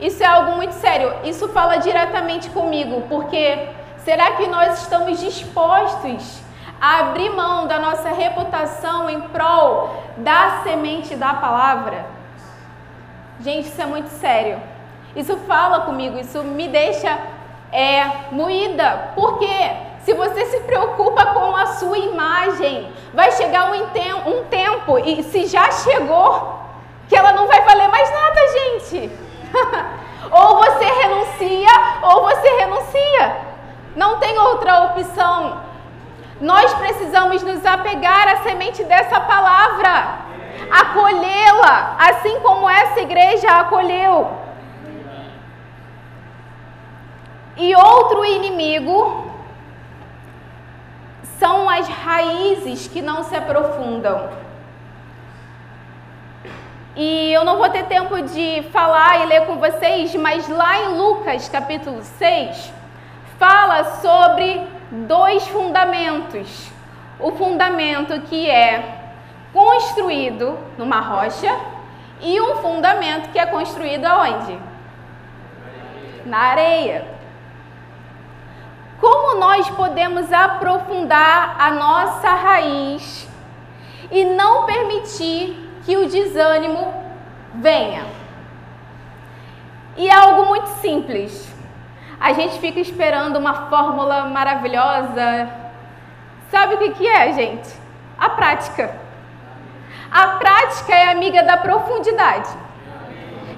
Isso 0.00 0.22
é 0.22 0.26
algo 0.26 0.52
muito 0.52 0.72
sério. 0.72 1.12
Isso 1.24 1.48
fala 1.48 1.76
diretamente 1.76 2.50
comigo, 2.50 3.02
porque 3.08 3.68
será 3.98 4.32
que 4.32 4.46
nós 4.46 4.82
estamos 4.82 5.20
dispostos 5.20 6.41
abrir 6.82 7.30
mão 7.30 7.68
da 7.68 7.78
nossa 7.78 8.08
reputação 8.08 9.08
em 9.08 9.20
prol 9.20 10.02
da 10.16 10.62
semente 10.64 11.14
da 11.14 11.34
palavra? 11.34 12.04
Gente, 13.40 13.68
isso 13.68 13.80
é 13.80 13.86
muito 13.86 14.08
sério. 14.08 14.60
Isso 15.14 15.36
fala 15.46 15.80
comigo, 15.80 16.18
isso 16.18 16.42
me 16.42 16.66
deixa 16.68 17.18
é, 17.70 18.04
moída. 18.32 19.10
Por 19.14 19.38
quê? 19.38 19.76
Se 20.00 20.12
você 20.14 20.46
se 20.46 20.60
preocupa 20.60 21.26
com 21.26 21.54
a 21.54 21.66
sua 21.66 21.96
imagem, 21.96 22.92
vai 23.14 23.30
chegar 23.32 23.70
um, 23.70 24.30
um 24.30 24.44
tempo, 24.44 24.98
e 24.98 25.22
se 25.22 25.46
já 25.46 25.70
chegou, 25.70 26.58
que 27.08 27.14
ela 27.14 27.32
não 27.32 27.46
vai 27.46 27.62
valer 27.62 27.88
mais 27.88 28.10
nada, 28.10 28.40
gente. 28.48 29.10
ou 30.32 30.56
você 30.56 30.84
renuncia, 30.84 31.70
ou 32.02 32.22
você 32.22 32.48
renuncia. 32.56 33.36
Não 33.94 34.18
tem 34.18 34.38
outra 34.38 34.84
opção. 34.84 35.71
Nós 36.42 36.74
precisamos 36.74 37.40
nos 37.44 37.64
apegar 37.64 38.26
à 38.26 38.38
semente 38.38 38.82
dessa 38.82 39.20
palavra, 39.20 40.18
acolhê-la, 40.72 41.94
assim 42.00 42.40
como 42.40 42.68
essa 42.68 43.00
igreja 43.00 43.48
acolheu. 43.60 44.28
E 47.56 47.72
outro 47.76 48.24
inimigo 48.24 49.24
são 51.38 51.70
as 51.70 51.86
raízes 51.86 52.88
que 52.88 53.00
não 53.00 53.22
se 53.22 53.36
aprofundam. 53.36 54.28
E 56.96 57.32
eu 57.32 57.44
não 57.44 57.56
vou 57.56 57.68
ter 57.68 57.84
tempo 57.84 58.20
de 58.20 58.64
falar 58.72 59.22
e 59.22 59.26
ler 59.26 59.46
com 59.46 59.58
vocês, 59.58 60.12
mas 60.16 60.48
lá 60.48 60.76
em 60.76 60.98
Lucas 60.98 61.48
capítulo 61.48 62.02
6, 62.02 62.72
fala 63.38 63.84
sobre 64.00 64.81
dois 64.92 65.48
fundamentos. 65.48 66.70
O 67.18 67.32
fundamento 67.32 68.20
que 68.22 68.50
é 68.50 69.14
construído 69.52 70.58
numa 70.76 71.00
rocha 71.00 71.54
e 72.20 72.40
um 72.40 72.56
fundamento 72.56 73.30
que 73.30 73.38
é 73.38 73.46
construído 73.46 74.04
aonde? 74.04 74.58
Na 76.26 76.38
areia. 76.38 77.06
Como 79.00 79.40
nós 79.40 79.68
podemos 79.70 80.32
aprofundar 80.32 81.56
a 81.58 81.70
nossa 81.72 82.28
raiz 82.30 83.28
e 84.10 84.24
não 84.24 84.64
permitir 84.64 85.70
que 85.84 85.96
o 85.96 86.08
desânimo 86.08 86.94
venha? 87.54 88.04
E 89.96 90.08
é 90.08 90.14
algo 90.14 90.46
muito 90.46 90.68
simples. 90.80 91.52
A 92.22 92.32
gente 92.34 92.60
fica 92.60 92.78
esperando 92.78 93.36
uma 93.36 93.68
fórmula 93.68 94.26
maravilhosa. 94.26 95.50
Sabe 96.52 96.76
o 96.76 96.78
que, 96.78 96.90
que 96.90 97.08
é, 97.08 97.32
gente? 97.32 97.68
A 98.16 98.30
prática. 98.30 98.94
A 100.08 100.26
prática 100.36 100.94
é 100.94 101.10
amiga 101.10 101.42
da 101.42 101.56
profundidade. 101.56 102.48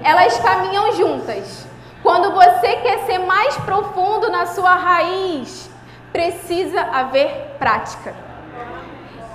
Elas 0.03 0.39
caminham 0.39 0.93
juntas. 0.93 1.67
Quando 2.01 2.31
você 2.31 2.77
quer 2.77 3.05
ser 3.05 3.19
mais 3.19 3.55
profundo 3.57 4.31
na 4.31 4.47
sua 4.47 4.73
raiz, 4.73 5.69
precisa 6.11 6.81
haver 6.81 7.57
prática. 7.59 8.15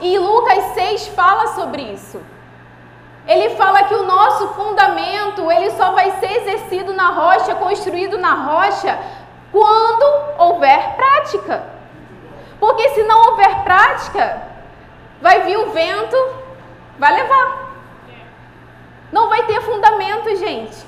E 0.01 0.19
Lucas 0.19 0.65
6 0.75 1.07
fala 1.09 1.47
sobre 1.55 1.83
isso. 1.83 2.21
Ele 3.29 3.51
fala 3.51 3.85
que 3.85 3.95
o 3.95 4.05
nosso 4.05 4.49
fundamento, 4.55 5.53
ele 5.53 5.71
só 5.73 5.93
vai 5.93 6.11
ser 6.19 6.33
exercido 6.39 6.93
na 6.95 7.11
rocha, 7.11 7.55
construído 7.55 8.19
na 8.19 8.33
rocha, 8.33 8.99
quando 9.53 10.05
houver 10.39 10.97
prática. 10.97 11.63
Porque 12.59 12.91
se 12.91 13.03
não 13.03 13.31
houver 13.31 13.63
prática, 13.65 14.43
vai 15.21 15.43
vir 15.43 15.57
o 15.59 15.71
vento, 15.71 16.17
vai 16.99 17.15
levar. 17.15 17.71
Não 19.11 19.29
vai 19.29 19.43
ter 19.45 19.61
fundamento, 19.63 20.37
gente. 20.37 20.87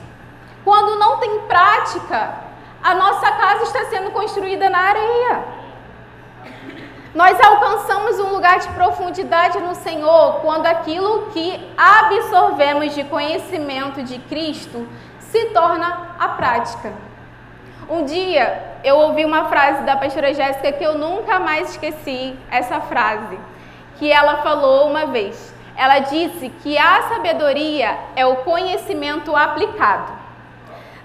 Quando 0.65 0.99
não 0.99 1.19
tem 1.19 1.41
prática, 1.41 2.35
a 2.83 2.95
nossa 2.95 3.31
casa 3.33 3.65
está 3.65 3.85
sendo 3.87 4.11
construída 4.11 4.69
na 4.69 4.79
areia. 4.79 5.45
Nós 7.15 7.39
alcançamos 7.41 8.19
um 8.19 8.31
lugar 8.31 8.59
de 8.59 8.69
profundidade 8.69 9.59
no 9.61 9.75
Senhor 9.75 10.41
quando 10.41 10.67
aquilo 10.67 11.27
que 11.33 11.75
absorvemos 11.77 12.95
de 12.95 13.05
conhecimento 13.05 14.03
de 14.03 14.19
Cristo 14.19 14.89
se 15.19 15.47
torna 15.47 16.17
a 16.19 16.29
prática. 16.29 16.93
Um 17.89 18.05
dia 18.05 18.63
eu 18.85 18.97
ouvi 18.97 19.25
uma 19.25 19.47
frase 19.47 19.83
da 19.83 19.97
pastora 19.97 20.33
Jéssica 20.33 20.73
que 20.73 20.85
eu 20.85 20.97
nunca 20.97 21.39
mais 21.39 21.71
esqueci 21.71 22.37
essa 22.51 22.81
frase, 22.81 23.39
que 23.99 24.11
ela 24.11 24.39
falou 24.39 24.89
uma 24.89 25.07
vez. 25.07 25.53
Ela 25.77 26.01
disse 26.01 26.49
que 26.63 26.79
a 26.79 27.03
sabedoria 27.03 27.97
é 28.15 28.25
o 28.27 28.37
conhecimento 28.37 29.35
aplicado. 29.35 30.13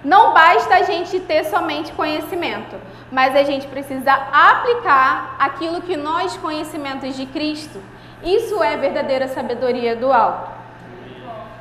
Não 0.03 0.33
basta 0.33 0.75
a 0.75 0.83
gente 0.83 1.19
ter 1.19 1.45
somente 1.45 1.91
conhecimento, 1.93 2.75
mas 3.11 3.35
a 3.35 3.43
gente 3.43 3.67
precisa 3.67 4.13
aplicar 4.13 5.35
aquilo 5.39 5.81
que 5.81 5.97
nós 5.97 6.37
conhecimentos 6.37 7.15
de 7.15 7.25
Cristo. 7.25 7.81
Isso 8.23 8.61
é 8.61 8.77
verdadeira 8.77 9.27
sabedoria 9.27 9.95
do 9.95 10.11
alto. 10.11 10.51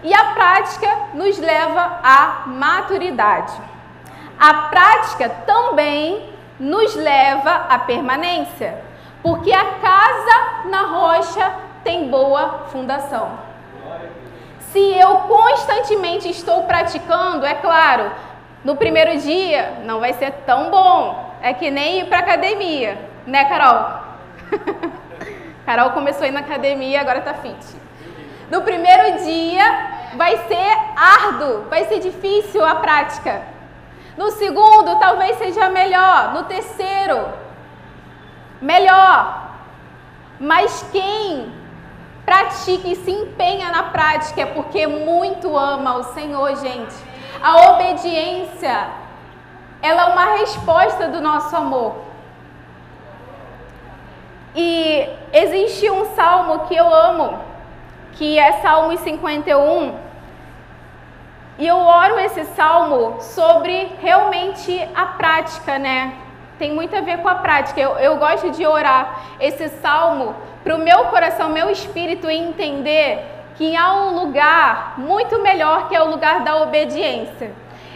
E 0.02 0.12
a 0.12 0.24
prática 0.35 0.88
nos 1.14 1.38
leva 1.38 2.00
à 2.02 2.44
maturidade. 2.46 3.76
A 4.38 4.55
prática 4.68 5.29
também 5.46 6.31
nos 6.59 6.94
leva 6.94 7.66
à 7.68 7.79
permanência, 7.79 8.79
porque 9.22 9.53
a 9.53 9.64
casa 9.64 10.68
na 10.68 10.83
rocha 10.83 11.55
tem 11.83 12.09
boa 12.09 12.66
fundação. 12.70 13.38
Se 14.72 14.79
eu 14.79 15.20
constantemente 15.20 16.29
estou 16.29 16.64
praticando, 16.64 17.46
é 17.46 17.55
claro, 17.55 18.11
no 18.64 18.77
primeiro 18.77 19.16
dia 19.18 19.79
não 19.85 20.01
vai 20.01 20.12
ser 20.12 20.33
tão 20.44 20.70
bom. 20.70 21.35
É 21.40 21.55
que 21.55 21.70
nem 21.70 22.01
ir 22.01 22.07
para 22.07 22.18
academia, 22.18 22.99
né, 23.27 23.44
Carol? 23.44 24.01
Carol 25.64 25.90
começou 25.90 26.25
a 26.25 26.29
ir 26.29 26.33
na 26.33 26.40
academia, 26.40 27.01
agora 27.01 27.20
tá 27.20 27.35
fit. 27.35 27.77
No 28.51 28.62
primeiro 28.62 29.25
dia 29.25 29.64
vai 30.14 30.37
ser 30.46 30.79
árduo, 30.96 31.64
vai 31.68 31.85
ser 31.85 32.01
difícil 32.01 32.64
a 32.64 32.75
prática. 32.77 33.56
No 34.16 34.31
segundo, 34.31 34.98
talvez 34.98 35.37
seja 35.38 35.68
melhor. 35.68 36.33
No 36.33 36.44
terceiro, 36.44 37.29
melhor. 38.61 39.50
Mas 40.40 40.85
quem 40.90 41.52
pratica 42.24 42.88
e 42.88 42.96
se 42.96 43.11
empenha 43.11 43.70
na 43.70 43.85
prática 43.85 44.42
é 44.42 44.46
porque 44.46 44.87
muito 44.87 45.57
ama 45.57 45.96
o 45.96 46.02
Senhor, 46.02 46.57
gente. 46.57 46.94
A 47.42 47.72
obediência, 47.72 48.88
ela 49.83 50.02
é 50.02 50.12
uma 50.12 50.24
resposta 50.37 51.09
do 51.09 51.20
nosso 51.20 51.55
amor. 51.55 52.07
E 54.55 55.09
existe 55.33 55.90
um 55.90 56.07
salmo 56.14 56.61
que 56.61 56.74
eu 56.74 56.92
amo, 56.92 57.38
que 58.14 58.38
é 58.38 58.52
Salmo 58.62 58.96
51. 58.96 60.06
E 61.59 61.66
eu 61.66 61.79
oro 61.79 62.19
esse 62.19 62.45
salmo 62.45 63.21
sobre 63.21 63.92
realmente 64.01 64.88
a 64.95 65.07
prática, 65.07 65.79
né? 65.79 66.12
Tem 66.59 66.73
muito 66.73 66.95
a 66.95 67.01
ver 67.01 67.19
com 67.19 67.29
a 67.29 67.37
prática. 67.37 67.81
Eu, 67.81 67.92
eu 67.99 68.16
gosto 68.16 68.51
de 68.51 68.66
orar 68.66 69.21
esse 69.40 69.69
salmo 69.69 70.35
para 70.62 70.75
o 70.75 70.79
meu 70.79 71.07
coração, 71.07 71.49
meu 71.49 71.71
espírito 71.71 72.29
entender 72.29 73.25
que 73.57 73.75
há 73.75 73.95
um 73.95 74.21
lugar 74.21 74.95
muito 74.99 75.40
melhor 75.40 75.88
que 75.88 75.97
é 75.97 76.03
o 76.03 76.11
lugar 76.11 76.40
da 76.40 76.57
obediência. 76.62 77.53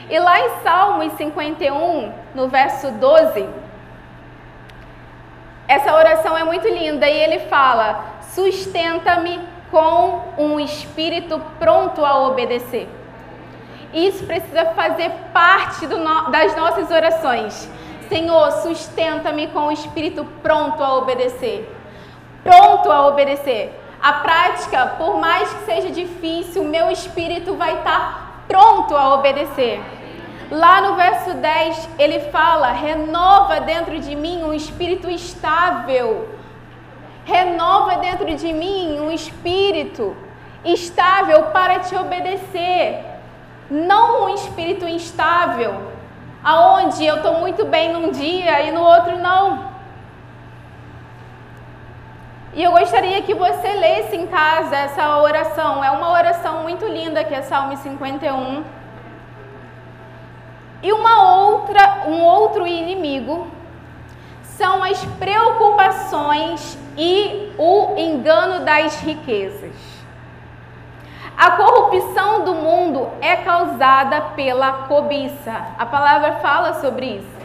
E 0.09 0.19
lá 0.19 0.41
em 0.41 0.49
Salmos 0.63 1.13
51, 1.13 2.13
no 2.35 2.49
verso 2.49 2.91
12, 2.93 3.49
essa 5.69 5.95
oração 5.95 6.37
é 6.37 6.43
muito 6.43 6.67
linda 6.67 7.09
e 7.09 7.17
ele 7.17 7.41
fala: 7.41 8.05
sustenta-me 8.23 9.41
com 9.71 10.23
um 10.37 10.59
espírito 10.59 11.41
pronto 11.59 12.05
a 12.05 12.27
obedecer. 12.27 13.00
Isso 13.93 14.25
precisa 14.25 14.67
fazer 14.67 15.11
parte 15.33 15.87
no, 15.87 16.31
das 16.31 16.57
nossas 16.57 16.91
orações. 16.91 17.69
Senhor, 18.09 18.51
sustenta-me 18.63 19.49
com 19.49 19.67
o 19.67 19.73
espírito 19.73 20.25
pronto 20.43 20.83
a 20.83 20.97
obedecer. 20.97 21.69
Pronto 22.43 22.91
a 22.91 23.07
obedecer. 23.07 23.79
A 24.03 24.15
prática, 24.15 24.87
por 24.99 25.21
mais 25.21 25.53
que 25.53 25.65
seja 25.65 25.91
difícil, 25.91 26.65
meu 26.65 26.91
espírito 26.91 27.55
vai 27.55 27.79
estar 27.79 28.45
pronto 28.49 28.97
a 28.97 29.15
obedecer. 29.15 29.81
Lá 30.51 30.81
no 30.81 30.97
verso 30.97 31.35
10, 31.35 31.89
ele 31.99 32.21
fala: 32.31 32.73
renova 32.73 33.61
dentro 33.61 33.99
de 34.01 34.17
mim 34.17 34.43
um 34.43 34.53
espírito 34.53 35.09
estável. 35.09 36.29
Renova 37.25 37.97
dentro 37.99 38.35
de 38.35 38.53
mim 38.53 38.99
um 39.01 39.13
espírito 39.13 40.17
estável 40.65 41.45
para 41.53 41.79
te 41.81 41.95
obedecer. 41.95 43.10
Não 43.71 44.25
um 44.25 44.35
espírito 44.35 44.87
instável, 44.89 45.93
aonde 46.43 47.07
eu 47.07 47.17
estou 47.17 47.39
muito 47.39 47.65
bem 47.65 47.93
num 47.93 48.11
dia 48.11 48.63
e 48.63 48.73
no 48.73 48.83
outro 48.83 49.17
não. 49.19 49.71
E 52.53 52.65
eu 52.65 52.73
gostaria 52.73 53.23
que 53.23 53.33
você 53.33 53.69
lesse 53.75 54.17
em 54.17 54.27
casa 54.27 54.75
essa 54.75 55.19
oração. 55.19 55.85
É 55.85 55.91
uma 55.93 56.11
oração 56.11 56.63
muito 56.63 56.85
linda 56.85 57.23
que 57.23 57.33
é 57.33 57.43
Salmo 57.43 57.77
51. 57.77 58.65
E 60.83 60.93
uma 60.93 61.35
outra, 61.37 62.07
um 62.09 62.23
outro 62.25 62.67
inimigo 62.67 63.47
são 64.43 64.83
as 64.83 65.03
preocupações 65.05 66.77
e 66.97 67.53
o 67.57 67.95
engano 67.97 68.65
das 68.65 69.01
riquezas. 69.01 70.00
A 71.41 71.53
corrupção 71.53 72.45
do 72.45 72.55
mundo 72.55 73.09
é 73.23 73.35
causada 73.37 74.21
pela 74.37 74.73
cobiça. 74.89 75.69
A 75.79 75.87
palavra 75.87 76.33
fala 76.33 76.75
sobre 76.83 77.17
isso. 77.17 77.41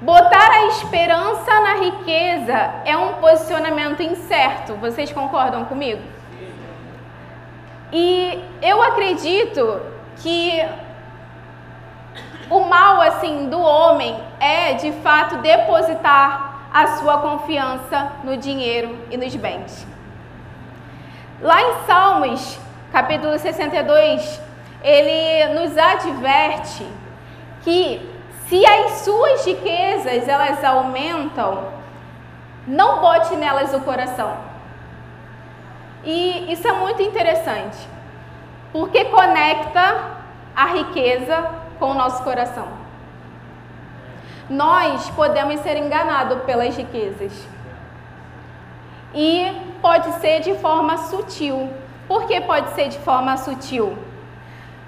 Botar 0.00 0.50
a 0.50 0.66
esperança 0.68 1.60
na 1.60 1.74
riqueza 1.74 2.54
é 2.86 2.96
um 2.96 3.14
posicionamento 3.20 4.02
incerto. 4.02 4.72
Vocês 4.76 5.12
concordam 5.12 5.66
comigo? 5.66 6.00
E 7.92 8.42
eu 8.62 8.82
acredito 8.82 9.82
que 10.16 10.66
o 12.48 12.60
mal 12.60 13.02
assim 13.02 13.50
do 13.50 13.60
homem 13.60 14.18
é 14.40 14.72
de 14.72 14.92
fato 14.92 15.36
depositar 15.42 16.70
a 16.72 16.86
sua 16.96 17.18
confiança 17.18 18.12
no 18.24 18.34
dinheiro 18.38 18.98
e 19.10 19.18
nos 19.18 19.36
bens. 19.36 19.93
Lá 21.40 21.62
em 21.62 21.86
Salmos, 21.86 22.58
capítulo 22.92 23.36
62, 23.38 24.40
ele 24.82 25.54
nos 25.54 25.76
adverte 25.76 26.86
que 27.62 28.14
se 28.46 28.64
as 28.64 28.90
suas 28.98 29.44
riquezas 29.44 30.28
elas 30.28 30.62
aumentam, 30.62 31.72
não 32.66 33.00
bote 33.00 33.34
nelas 33.36 33.74
o 33.74 33.80
coração. 33.80 34.36
E 36.04 36.52
isso 36.52 36.68
é 36.68 36.72
muito 36.72 37.02
interessante, 37.02 37.78
porque 38.70 39.06
conecta 39.06 40.12
a 40.54 40.66
riqueza 40.66 41.50
com 41.78 41.90
o 41.90 41.94
nosso 41.94 42.22
coração. 42.22 42.68
Nós 44.48 45.08
podemos 45.10 45.58
ser 45.60 45.78
enganados 45.78 46.42
pelas 46.42 46.76
riquezas. 46.76 47.32
E 49.14 49.63
pode 49.84 50.12
ser 50.14 50.40
de 50.40 50.54
forma 50.54 50.96
sutil. 50.96 51.70
Por 52.08 52.26
que 52.26 52.40
pode 52.40 52.70
ser 52.70 52.88
de 52.88 52.98
forma 53.00 53.36
sutil? 53.36 53.98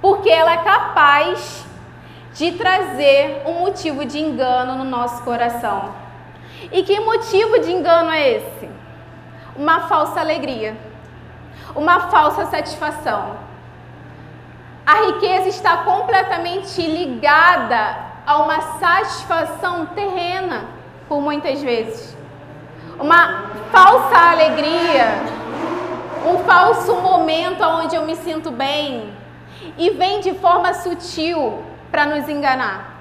Porque 0.01 0.31
ela 0.31 0.53
é 0.55 0.57
capaz 0.57 1.67
de 2.33 2.53
trazer 2.53 3.43
um 3.45 3.61
motivo 3.61 4.07
de 4.07 4.19
engano 4.19 4.75
no 4.75 4.85
nosso 4.85 5.23
coração. 5.23 5.95
E 6.73 6.83
que 6.83 6.99
motivo 6.99 7.59
de 7.59 7.73
engano 7.73 8.11
é 8.11 8.37
esse? 8.37 8.71
Uma 9.55 9.81
falsa 9.81 10.19
alegria, 10.19 10.75
uma 11.75 12.01
falsa 12.09 12.47
satisfação, 12.47 13.37
a 14.87 14.95
riqueza 15.09 15.49
está 15.49 15.79
completamente 15.79 16.81
ligada 16.81 17.99
a 18.27 18.39
uma 18.39 18.61
satisfação 18.79 19.87
terrena, 19.87 20.65
por 21.07 21.21
muitas 21.21 21.61
vezes. 21.61 22.16
Uma 22.99 23.51
falsa 23.71 24.17
alegria, 24.31 25.07
um 26.27 26.39
falso 26.39 26.95
momento 26.97 27.63
onde 27.63 27.95
eu 27.95 28.03
me 28.03 28.17
sinto 28.17 28.51
bem 28.51 29.13
e 29.77 29.91
vem 29.91 30.21
de 30.21 30.33
forma 30.35 30.73
sutil 30.73 31.63
para 31.91 32.07
nos 32.07 32.29
enganar. 32.29 32.97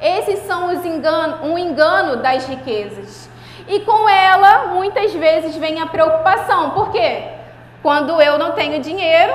Esses 0.00 0.40
são 0.40 0.72
os 0.72 0.84
engano, 0.84 1.44
um 1.44 1.56
engano 1.56 2.16
das 2.16 2.46
riquezas. 2.46 3.30
E 3.68 3.80
com 3.80 4.08
ela, 4.08 4.66
muitas 4.68 5.14
vezes 5.14 5.56
vem 5.56 5.80
a 5.80 5.86
preocupação. 5.86 6.70
Por 6.70 6.90
quê? 6.90 7.24
Quando 7.80 8.20
eu 8.20 8.38
não 8.38 8.52
tenho 8.52 8.82
dinheiro, 8.82 9.34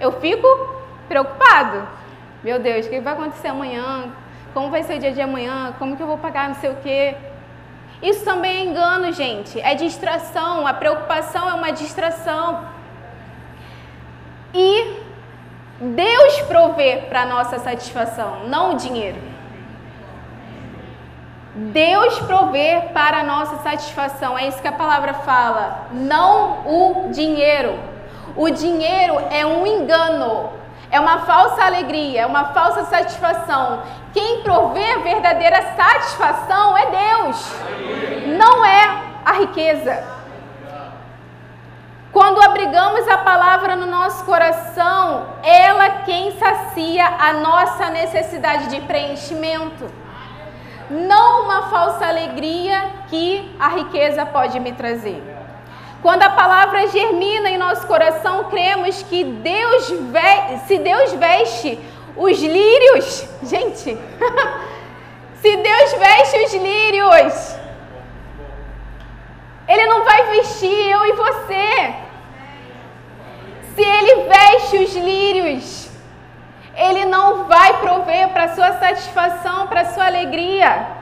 eu 0.00 0.12
fico 0.20 0.46
preocupado. 1.08 1.86
Meu 2.42 2.58
Deus, 2.58 2.86
o 2.86 2.90
que 2.90 3.00
vai 3.00 3.12
acontecer 3.12 3.48
amanhã? 3.48 4.12
Como 4.52 4.70
vai 4.70 4.82
ser 4.82 4.96
o 4.96 4.98
dia 4.98 5.12
de 5.12 5.20
amanhã? 5.20 5.74
Como 5.78 5.96
que 5.96 6.02
eu 6.02 6.06
vou 6.06 6.18
pagar 6.18 6.48
não 6.48 6.56
sei 6.56 6.70
o 6.70 6.76
quê? 6.76 7.16
Isso 8.02 8.24
também 8.24 8.56
é 8.56 8.64
engano, 8.64 9.12
gente. 9.12 9.60
É 9.60 9.74
distração. 9.74 10.66
A 10.66 10.74
preocupação 10.74 11.48
é 11.48 11.54
uma 11.54 11.70
distração. 11.70 12.66
E 14.54 14.98
Deus 15.80 16.40
provê 16.42 17.04
para 17.08 17.26
nossa 17.26 17.58
satisfação, 17.58 18.48
não 18.48 18.72
o 18.72 18.76
dinheiro. 18.76 19.18
Deus 21.54 22.18
provê 22.20 22.82
para 22.92 23.24
nossa 23.24 23.56
satisfação. 23.58 24.38
É 24.38 24.46
isso 24.46 24.62
que 24.62 24.68
a 24.68 24.72
palavra 24.72 25.12
fala. 25.14 25.88
Não 25.92 26.66
o 26.66 27.10
dinheiro. 27.10 27.78
O 28.36 28.48
dinheiro 28.48 29.18
é 29.30 29.44
um 29.44 29.66
engano. 29.66 30.50
É 30.90 30.98
uma 30.98 31.18
falsa 31.20 31.64
alegria, 31.64 32.22
é 32.22 32.26
uma 32.26 32.46
falsa 32.46 32.84
satisfação. 32.84 33.82
Quem 34.12 34.42
provê 34.42 34.92
a 34.92 34.98
verdadeira 34.98 35.74
satisfação 35.76 36.76
é 36.76 36.86
Deus, 36.86 37.52
não 38.38 38.64
é 38.64 39.02
a 39.24 39.32
riqueza. 39.32 40.18
Quando 42.10 42.42
abrigamos 42.42 43.06
a 43.06 43.18
palavra 43.18 43.76
no 43.76 43.86
nosso 43.86 44.24
coração, 44.24 45.26
ela 45.42 45.90
quem 46.06 46.36
sacia 46.38 47.06
a 47.06 47.34
nossa 47.34 47.90
necessidade 47.90 48.68
de 48.68 48.80
preenchimento. 48.80 49.90
Não 50.90 51.44
uma 51.44 51.68
falsa 51.68 52.06
alegria 52.06 52.82
que 53.08 53.54
a 53.60 53.68
riqueza 53.68 54.24
pode 54.24 54.58
me 54.58 54.72
trazer. 54.72 55.37
Quando 56.00 56.22
a 56.22 56.30
palavra 56.30 56.86
germina 56.88 57.50
em 57.50 57.58
nosso 57.58 57.86
coração, 57.86 58.44
cremos 58.44 59.02
que 59.02 59.24
Deus 59.24 59.92
se 60.66 60.78
Deus 60.78 61.12
veste 61.14 61.78
os 62.16 62.40
lírios, 62.40 63.28
gente, 63.42 63.98
se 65.40 65.56
Deus 65.56 65.92
veste 65.98 66.44
os 66.44 66.54
lírios, 66.54 67.56
Ele 69.66 69.86
não 69.86 70.04
vai 70.04 70.30
vestir 70.30 70.90
eu 70.90 71.04
e 71.06 71.12
você. 71.12 71.94
Se 73.74 73.82
Ele 73.82 74.28
veste 74.28 74.76
os 74.78 74.96
lírios, 74.96 75.90
Ele 76.76 77.04
não 77.06 77.44
vai 77.44 77.78
prover 77.80 78.28
para 78.28 78.54
sua 78.54 78.72
satisfação, 78.78 79.66
para 79.66 79.84
sua 79.86 80.06
alegria. 80.06 80.97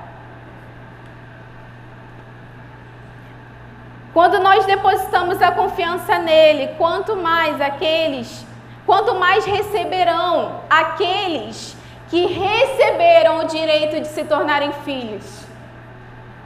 Quando 4.17 4.39
nós 4.39 4.65
depositamos 4.65 5.43
a 5.43 5.53
confiança 5.53 6.19
nele, 6.19 6.69
quanto 6.79 7.15
mais 7.15 7.61
aqueles, 7.61 8.47
quanto 8.87 9.15
mais 9.17 9.45
receberão 9.45 10.63
aqueles 10.71 11.77
que 12.09 12.25
receberam 12.25 13.41
o 13.41 13.45
direito 13.45 14.01
de 14.01 14.09
se 14.09 14.25
tornarem 14.25 14.73
filhos. 14.87 15.47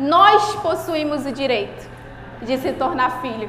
Nós 0.01 0.57
possuímos 0.57 1.25
o 1.25 1.31
direito 1.31 1.89
de 2.43 2.59
se 2.59 2.73
tornar 2.73 3.21
filho. 3.23 3.49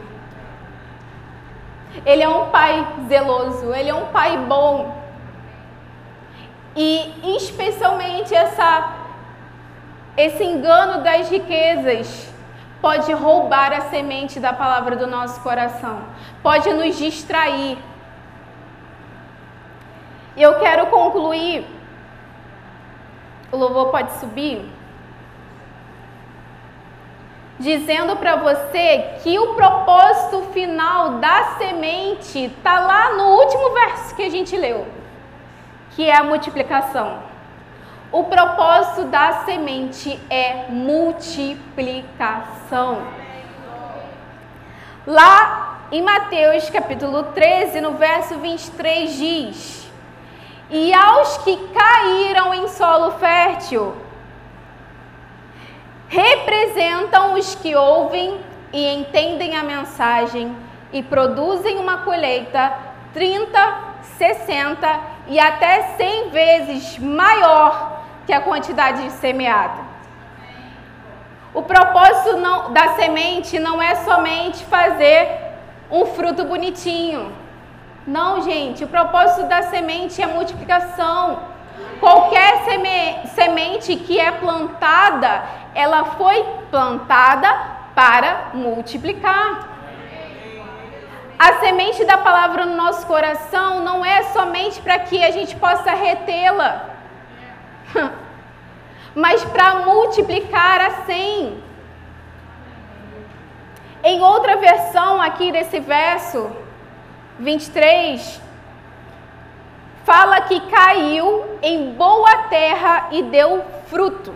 Ele 2.06 2.22
é 2.22 2.30
um 2.30 2.52
pai 2.52 2.88
zeloso, 3.08 3.74
ele 3.74 3.90
é 3.90 3.96
um 3.96 4.06
pai 4.10 4.38
bom. 4.38 5.04
E 6.76 7.36
especialmente 7.38 8.36
essa 8.36 8.98
esse 10.16 10.44
engano 10.44 11.04
das 11.04 11.28
riquezas 11.28 12.31
pode 12.82 13.12
roubar 13.14 13.72
a 13.72 13.82
semente 13.82 14.40
da 14.40 14.52
palavra 14.52 14.96
do 14.96 15.08
nosso 15.08 15.40
coração, 15.42 16.02
pode 16.42 16.74
nos 16.74 16.98
distrair. 16.98 17.78
Eu 20.36 20.60
quero 20.60 20.88
concluir. 20.88 21.66
O 23.52 23.58
louvor 23.58 23.90
pode 23.90 24.14
subir. 24.14 24.70
dizendo 27.62 28.16
para 28.16 28.38
você 28.38 29.18
que 29.22 29.38
o 29.38 29.54
propósito 29.54 30.42
final 30.52 31.20
da 31.20 31.58
semente 31.60 32.46
está 32.46 32.80
lá 32.80 33.14
no 33.14 33.24
último 33.36 33.70
verso 33.72 34.16
que 34.16 34.24
a 34.24 34.30
gente 34.30 34.58
leu, 34.58 34.88
que 35.92 36.10
é 36.10 36.18
a 36.18 36.24
multiplicação. 36.24 37.31
O 38.12 38.26
propósito 38.26 39.06
da 39.06 39.46
semente 39.46 40.20
é 40.30 40.66
multiplicação. 40.68 43.08
Lá 45.08 45.80
em 45.90 46.02
Mateus 46.02 46.70
capítulo 46.70 47.24
13, 47.24 47.80
no 47.80 47.92
verso 47.92 48.36
23, 48.36 49.16
diz: 49.16 49.90
E 50.70 50.94
aos 50.94 51.38
que 51.38 51.56
caíram 51.74 52.54
em 52.54 52.68
solo 52.68 53.12
fértil, 53.12 53.96
representam 56.10 57.36
os 57.36 57.56
que 57.56 57.74
ouvem 57.78 58.42
e 58.74 58.94
entendem 58.94 59.56
a 59.56 59.64
mensagem 59.64 60.54
e 60.92 61.02
produzem 61.02 61.78
uma 61.78 62.00
colheita 62.00 62.74
30, 63.14 63.78
60 64.18 65.00
e 65.30 65.40
até 65.40 65.96
100 65.96 66.30
vezes 66.30 67.00
maior 67.00 67.91
que 68.32 68.36
a 68.36 68.40
quantidade 68.40 69.12
semeada. 69.12 69.82
O 71.54 71.62
propósito 71.64 72.38
não, 72.38 72.72
da 72.72 72.96
semente 72.96 73.60
não 73.60 73.82
é 73.82 73.94
somente 73.96 74.64
fazer 74.64 75.20
um 75.92 76.06
fruto 76.06 76.46
bonitinho. 76.46 77.36
Não, 78.08 78.42
gente, 78.42 78.86
o 78.86 78.88
propósito 78.88 79.50
da 79.50 79.64
semente 79.64 80.22
é 80.22 80.28
multiplicação. 80.28 81.40
Qualquer 82.00 82.64
semente 83.36 83.98
que 83.98 84.18
é 84.18 84.32
plantada, 84.32 85.44
ela 85.76 86.06
foi 86.06 86.42
plantada 86.72 87.50
para 87.94 88.52
multiplicar. 88.54 89.68
A 91.38 91.60
semente 91.60 92.06
da 92.06 92.18
palavra 92.18 92.66
no 92.66 92.78
nosso 92.78 93.06
coração 93.06 93.82
não 93.82 94.06
é 94.06 94.24
somente 94.36 94.80
para 94.80 95.00
que 95.00 95.22
a 95.22 95.32
gente 95.32 95.54
possa 95.58 95.92
retê-la, 95.92 96.92
mas 99.16 99.44
para 99.44 99.76
multiplicar 99.86 100.82
assim. 100.82 101.62
Em 104.04 104.22
outra 104.22 104.58
versão 104.58 105.22
aqui 105.22 105.52
desse 105.52 105.80
verso 105.80 106.50
23, 107.38 108.42
fala 110.04 110.42
que 110.42 110.60
caiu 110.62 111.58
em 111.62 111.94
boa 111.94 112.38
terra 112.50 113.10
e 113.12 113.24
deu 113.24 113.64
fruto. 113.88 114.34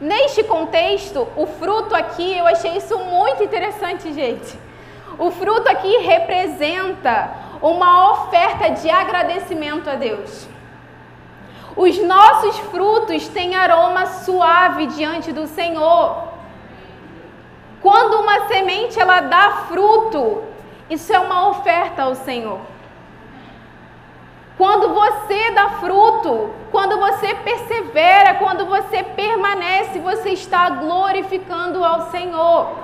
Neste 0.00 0.42
contexto, 0.42 1.26
o 1.36 1.46
fruto 1.46 1.94
aqui, 1.94 2.36
eu 2.36 2.46
achei 2.46 2.76
isso 2.76 2.98
muito 2.98 3.42
interessante, 3.42 4.12
gente. 4.12 4.58
O 5.18 5.30
fruto 5.30 5.68
aqui 5.68 5.98
representa 5.98 7.30
uma 7.62 8.10
oferta 8.10 8.70
de 8.70 8.90
agradecimento 8.90 9.88
a 9.88 9.94
Deus. 9.94 10.48
Os 11.76 11.98
nossos 11.98 12.58
frutos 12.58 13.26
têm 13.28 13.56
aroma 13.56 14.06
suave 14.06 14.86
diante 14.86 15.32
do 15.32 15.46
Senhor. 15.46 16.28
Quando 17.80 18.14
uma 18.20 18.46
semente 18.46 18.98
ela 18.98 19.20
dá 19.20 19.50
fruto, 19.68 20.42
isso 20.88 21.12
é 21.12 21.18
uma 21.18 21.48
oferta 21.48 22.02
ao 22.02 22.14
Senhor. 22.14 22.60
Quando 24.56 24.94
você 24.94 25.50
dá 25.50 25.70
fruto, 25.80 26.50
quando 26.70 26.98
você 26.98 27.34
persevera, 27.34 28.34
quando 28.34 28.64
você 28.66 29.02
permanece, 29.02 29.98
você 29.98 30.30
está 30.30 30.70
glorificando 30.70 31.84
ao 31.84 32.10
Senhor. 32.10 32.83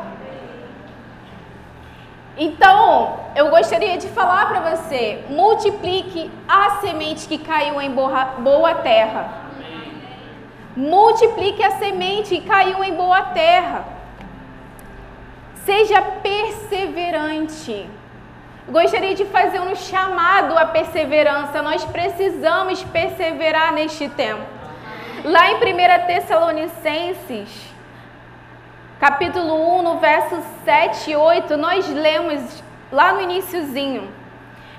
Então, 2.36 3.20
eu 3.34 3.50
gostaria 3.50 3.98
de 3.98 4.08
falar 4.08 4.48
para 4.48 4.60
você: 4.74 5.24
multiplique 5.28 6.30
a 6.48 6.80
semente 6.80 7.28
que 7.28 7.38
caiu 7.38 7.80
em 7.80 7.90
boa 7.90 8.74
terra. 8.76 9.40
Multiplique 10.76 11.62
a 11.62 11.72
semente 11.72 12.36
que 12.36 12.48
caiu 12.48 12.82
em 12.82 12.94
boa 12.94 13.22
terra. 13.22 13.84
Seja 15.64 16.00
perseverante. 16.00 17.88
Gostaria 18.68 19.14
de 19.14 19.24
fazer 19.24 19.60
um 19.60 19.74
chamado 19.74 20.56
à 20.56 20.64
perseverança. 20.64 21.60
Nós 21.60 21.84
precisamos 21.84 22.82
perseverar 22.84 23.72
neste 23.72 24.08
tempo. 24.08 24.42
Lá 25.24 25.50
em 25.50 25.56
1 25.56 26.06
Tessalonicenses, 26.06 27.48
capítulo 29.00 29.78
1, 29.78 29.82
no 29.82 29.96
verso 29.96 30.36
7 30.62 31.12
e 31.12 31.16
8, 31.16 31.56
nós 31.56 31.88
lemos 31.88 32.62
lá 32.92 33.14
no 33.14 33.22
iníciozinho. 33.22 34.12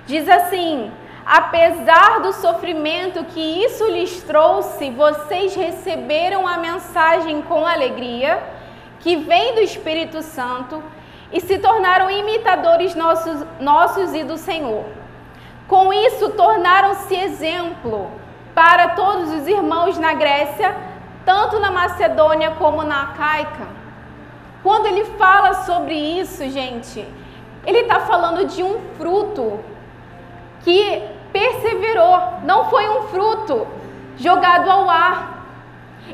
Diz 0.05 0.29
assim: 0.29 0.91
Apesar 1.25 2.19
do 2.19 2.31
sofrimento 2.31 3.23
que 3.25 3.41
isso 3.65 3.83
lhes 3.89 4.21
trouxe, 4.21 4.91
vocês 4.91 5.55
receberam 5.55 6.47
a 6.47 6.59
mensagem 6.59 7.41
com 7.41 7.65
alegria, 7.65 8.43
que 8.99 9.15
vem 9.15 9.55
do 9.55 9.61
Espírito 9.61 10.21
Santo 10.21 10.83
e 11.33 11.41
se 11.41 11.57
tornaram 11.57 12.11
imitadores 12.11 12.93
nossos, 12.93 13.43
nossos 13.59 14.13
e 14.13 14.23
do 14.23 14.37
Senhor. 14.37 14.85
Com 15.67 15.91
isso, 15.91 16.29
tornaram-se 16.29 17.15
exemplo 17.15 18.11
para 18.53 18.89
todos 18.89 19.33
os 19.33 19.47
irmãos 19.47 19.97
na 19.97 20.13
Grécia, 20.13 20.75
tanto 21.25 21.59
na 21.59 21.71
Macedônia 21.71 22.51
como 22.51 22.83
na 22.83 23.03
Acaica. 23.03 23.80
Quando 24.63 24.85
ele 24.85 25.05
fala 25.05 25.53
sobre 25.63 25.95
isso, 25.95 26.47
gente, 26.49 27.07
ele 27.65 27.79
está 27.79 28.01
falando 28.01 28.45
de 28.45 28.61
um 28.61 28.79
fruto 28.97 29.59
que 30.63 31.03
perseverou, 31.31 32.39
não 32.43 32.69
foi 32.69 32.87
um 32.89 33.03
fruto 33.03 33.67
jogado 34.17 34.69
ao 34.69 34.89
ar. 34.89 35.45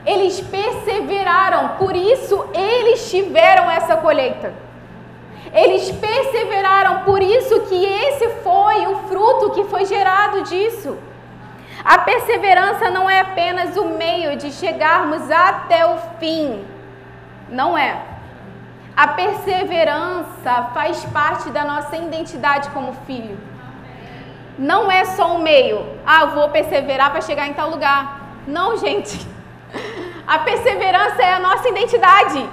Eles 0.05 0.39
perseveraram, 0.39 1.69
por 1.79 1.95
isso 1.95 2.45
eles 2.53 3.09
tiveram 3.09 3.69
essa 3.69 3.97
colheita. 3.97 4.53
Eles 5.53 5.89
perseveraram, 5.91 7.03
por 7.03 7.21
isso 7.21 7.61
que 7.61 7.85
esse 7.85 8.29
foi 8.43 8.85
o 8.87 9.07
fruto 9.07 9.51
que 9.51 9.63
foi 9.65 9.85
gerado 9.85 10.43
disso. 10.43 10.97
A 11.83 11.99
perseverança 11.99 12.89
não 12.89 13.09
é 13.09 13.21
apenas 13.21 13.77
o 13.77 13.85
meio 13.85 14.35
de 14.35 14.51
chegarmos 14.51 15.29
até 15.31 15.85
o 15.85 15.97
fim. 16.19 16.65
Não 17.49 17.77
é. 17.77 18.16
A 18.97 19.09
perseverança 19.09 20.71
faz 20.73 21.05
parte 21.05 21.51
da 21.51 21.63
nossa 21.63 21.95
identidade 21.97 22.67
como 22.71 22.93
filho. 23.05 23.37
Não 24.57 24.91
é 24.91 25.05
só 25.05 25.35
um 25.35 25.37
meio. 25.37 25.85
Ah, 26.03 26.25
vou 26.25 26.49
perseverar 26.49 27.11
para 27.11 27.21
chegar 27.21 27.47
em 27.47 27.53
tal 27.53 27.69
lugar. 27.69 28.21
Não, 28.47 28.75
gente. 28.75 29.15
A 30.25 30.39
perseverança 30.39 31.21
é 31.21 31.33
a 31.35 31.39
nossa 31.39 31.69
identidade. 31.69 32.49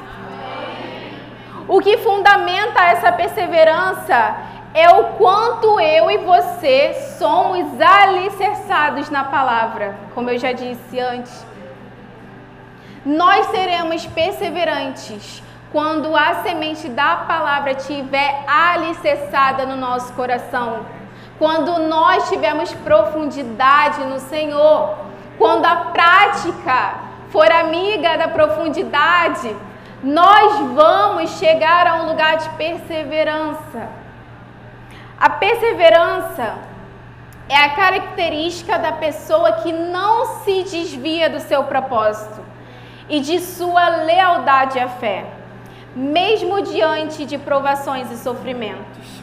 O 1.66 1.80
que 1.80 1.96
fundamenta 1.98 2.84
essa 2.84 3.10
perseverança 3.10 4.36
é 4.74 4.88
o 4.90 5.04
quanto 5.14 5.80
eu 5.80 6.10
e 6.10 6.18
você 6.18 6.92
somos 7.18 7.80
alicerçados 7.80 9.08
na 9.08 9.24
palavra, 9.24 9.96
como 10.14 10.30
eu 10.30 10.38
já 10.38 10.52
disse 10.52 11.00
antes. 11.00 11.44
Nós 13.04 13.46
seremos 13.46 14.06
perseverantes 14.06 15.42
quando 15.74 16.14
a 16.14 16.34
semente 16.44 16.88
da 16.88 17.16
palavra 17.16 17.72
estiver 17.72 18.44
alicerçada 18.46 19.66
no 19.66 19.74
nosso 19.74 20.12
coração, 20.12 20.86
quando 21.36 21.80
nós 21.80 22.28
tivermos 22.28 22.72
profundidade 22.74 24.04
no 24.04 24.20
Senhor, 24.20 24.96
quando 25.36 25.66
a 25.66 25.74
prática 25.86 26.94
for 27.30 27.50
amiga 27.50 28.16
da 28.16 28.28
profundidade, 28.28 29.52
nós 30.00 30.60
vamos 30.74 31.38
chegar 31.40 31.88
a 31.88 31.94
um 32.02 32.06
lugar 32.06 32.36
de 32.36 32.48
perseverança. 32.50 33.88
A 35.18 35.28
perseverança 35.28 36.54
é 37.48 37.56
a 37.56 37.70
característica 37.70 38.78
da 38.78 38.92
pessoa 38.92 39.50
que 39.54 39.72
não 39.72 40.44
se 40.44 40.62
desvia 40.62 41.28
do 41.28 41.40
seu 41.40 41.64
propósito 41.64 42.40
e 43.08 43.18
de 43.18 43.40
sua 43.40 43.88
lealdade 43.88 44.78
à 44.78 44.88
fé, 44.88 45.33
mesmo 45.94 46.62
diante 46.62 47.24
de 47.24 47.38
provações 47.38 48.10
e 48.10 48.16
sofrimentos. 48.16 49.22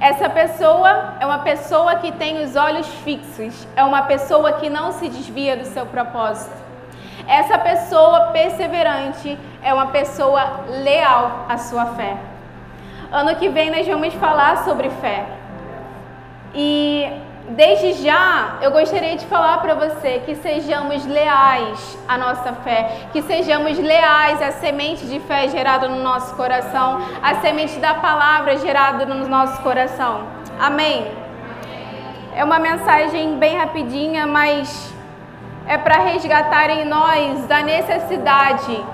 Essa 0.00 0.30
pessoa 0.30 1.14
é 1.20 1.26
uma 1.26 1.40
pessoa 1.40 1.96
que 1.96 2.10
tem 2.12 2.42
os 2.42 2.56
olhos 2.56 2.88
fixos, 3.04 3.66
é 3.76 3.84
uma 3.84 4.02
pessoa 4.02 4.54
que 4.54 4.70
não 4.70 4.92
se 4.92 5.08
desvia 5.08 5.56
do 5.56 5.66
seu 5.66 5.84
propósito. 5.86 6.56
Essa 7.28 7.58
pessoa 7.58 8.28
perseverante 8.32 9.38
é 9.62 9.72
uma 9.74 9.88
pessoa 9.88 10.64
leal 10.82 11.44
à 11.48 11.58
sua 11.58 11.86
fé. 11.94 12.16
Ano 13.12 13.36
que 13.36 13.48
vem 13.48 13.70
nós 13.70 13.86
vamos 13.86 14.14
falar 14.14 14.64
sobre 14.64 14.88
fé. 14.88 15.26
E 16.54 17.06
desde 17.50 18.04
já, 18.04 18.58
eu 18.60 18.70
gostaria 18.70 19.16
de 19.16 19.26
falar 19.26 19.58
para 19.58 19.74
você 19.74 20.22
que 20.24 20.34
sejamos 20.36 21.04
leais 21.06 21.98
à 22.08 22.16
nossa 22.16 22.52
fé, 22.52 23.08
que 23.12 23.22
sejamos 23.22 23.78
leais 23.78 24.40
à 24.40 24.52
semente 24.52 25.06
de 25.06 25.18
fé 25.20 25.48
gerada 25.48 25.88
no 25.88 26.02
nosso 26.02 26.34
coração, 26.36 27.00
à 27.22 27.36
semente 27.36 27.78
da 27.78 27.94
palavra 27.94 28.56
gerada 28.58 29.04
no 29.04 29.26
nosso 29.28 29.60
coração. 29.62 30.22
Amém? 30.60 31.10
É 32.34 32.44
uma 32.44 32.58
mensagem 32.58 33.36
bem 33.38 33.56
rapidinha, 33.56 34.26
mas 34.26 34.94
é 35.66 35.76
para 35.76 35.98
resgatar 35.98 36.70
em 36.70 36.84
nós 36.84 37.50
a 37.50 37.62
necessidade 37.62 38.84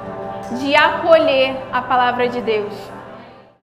de 0.52 0.74
acolher 0.74 1.56
a 1.72 1.82
palavra 1.82 2.28
de 2.28 2.40
Deus 2.40 2.95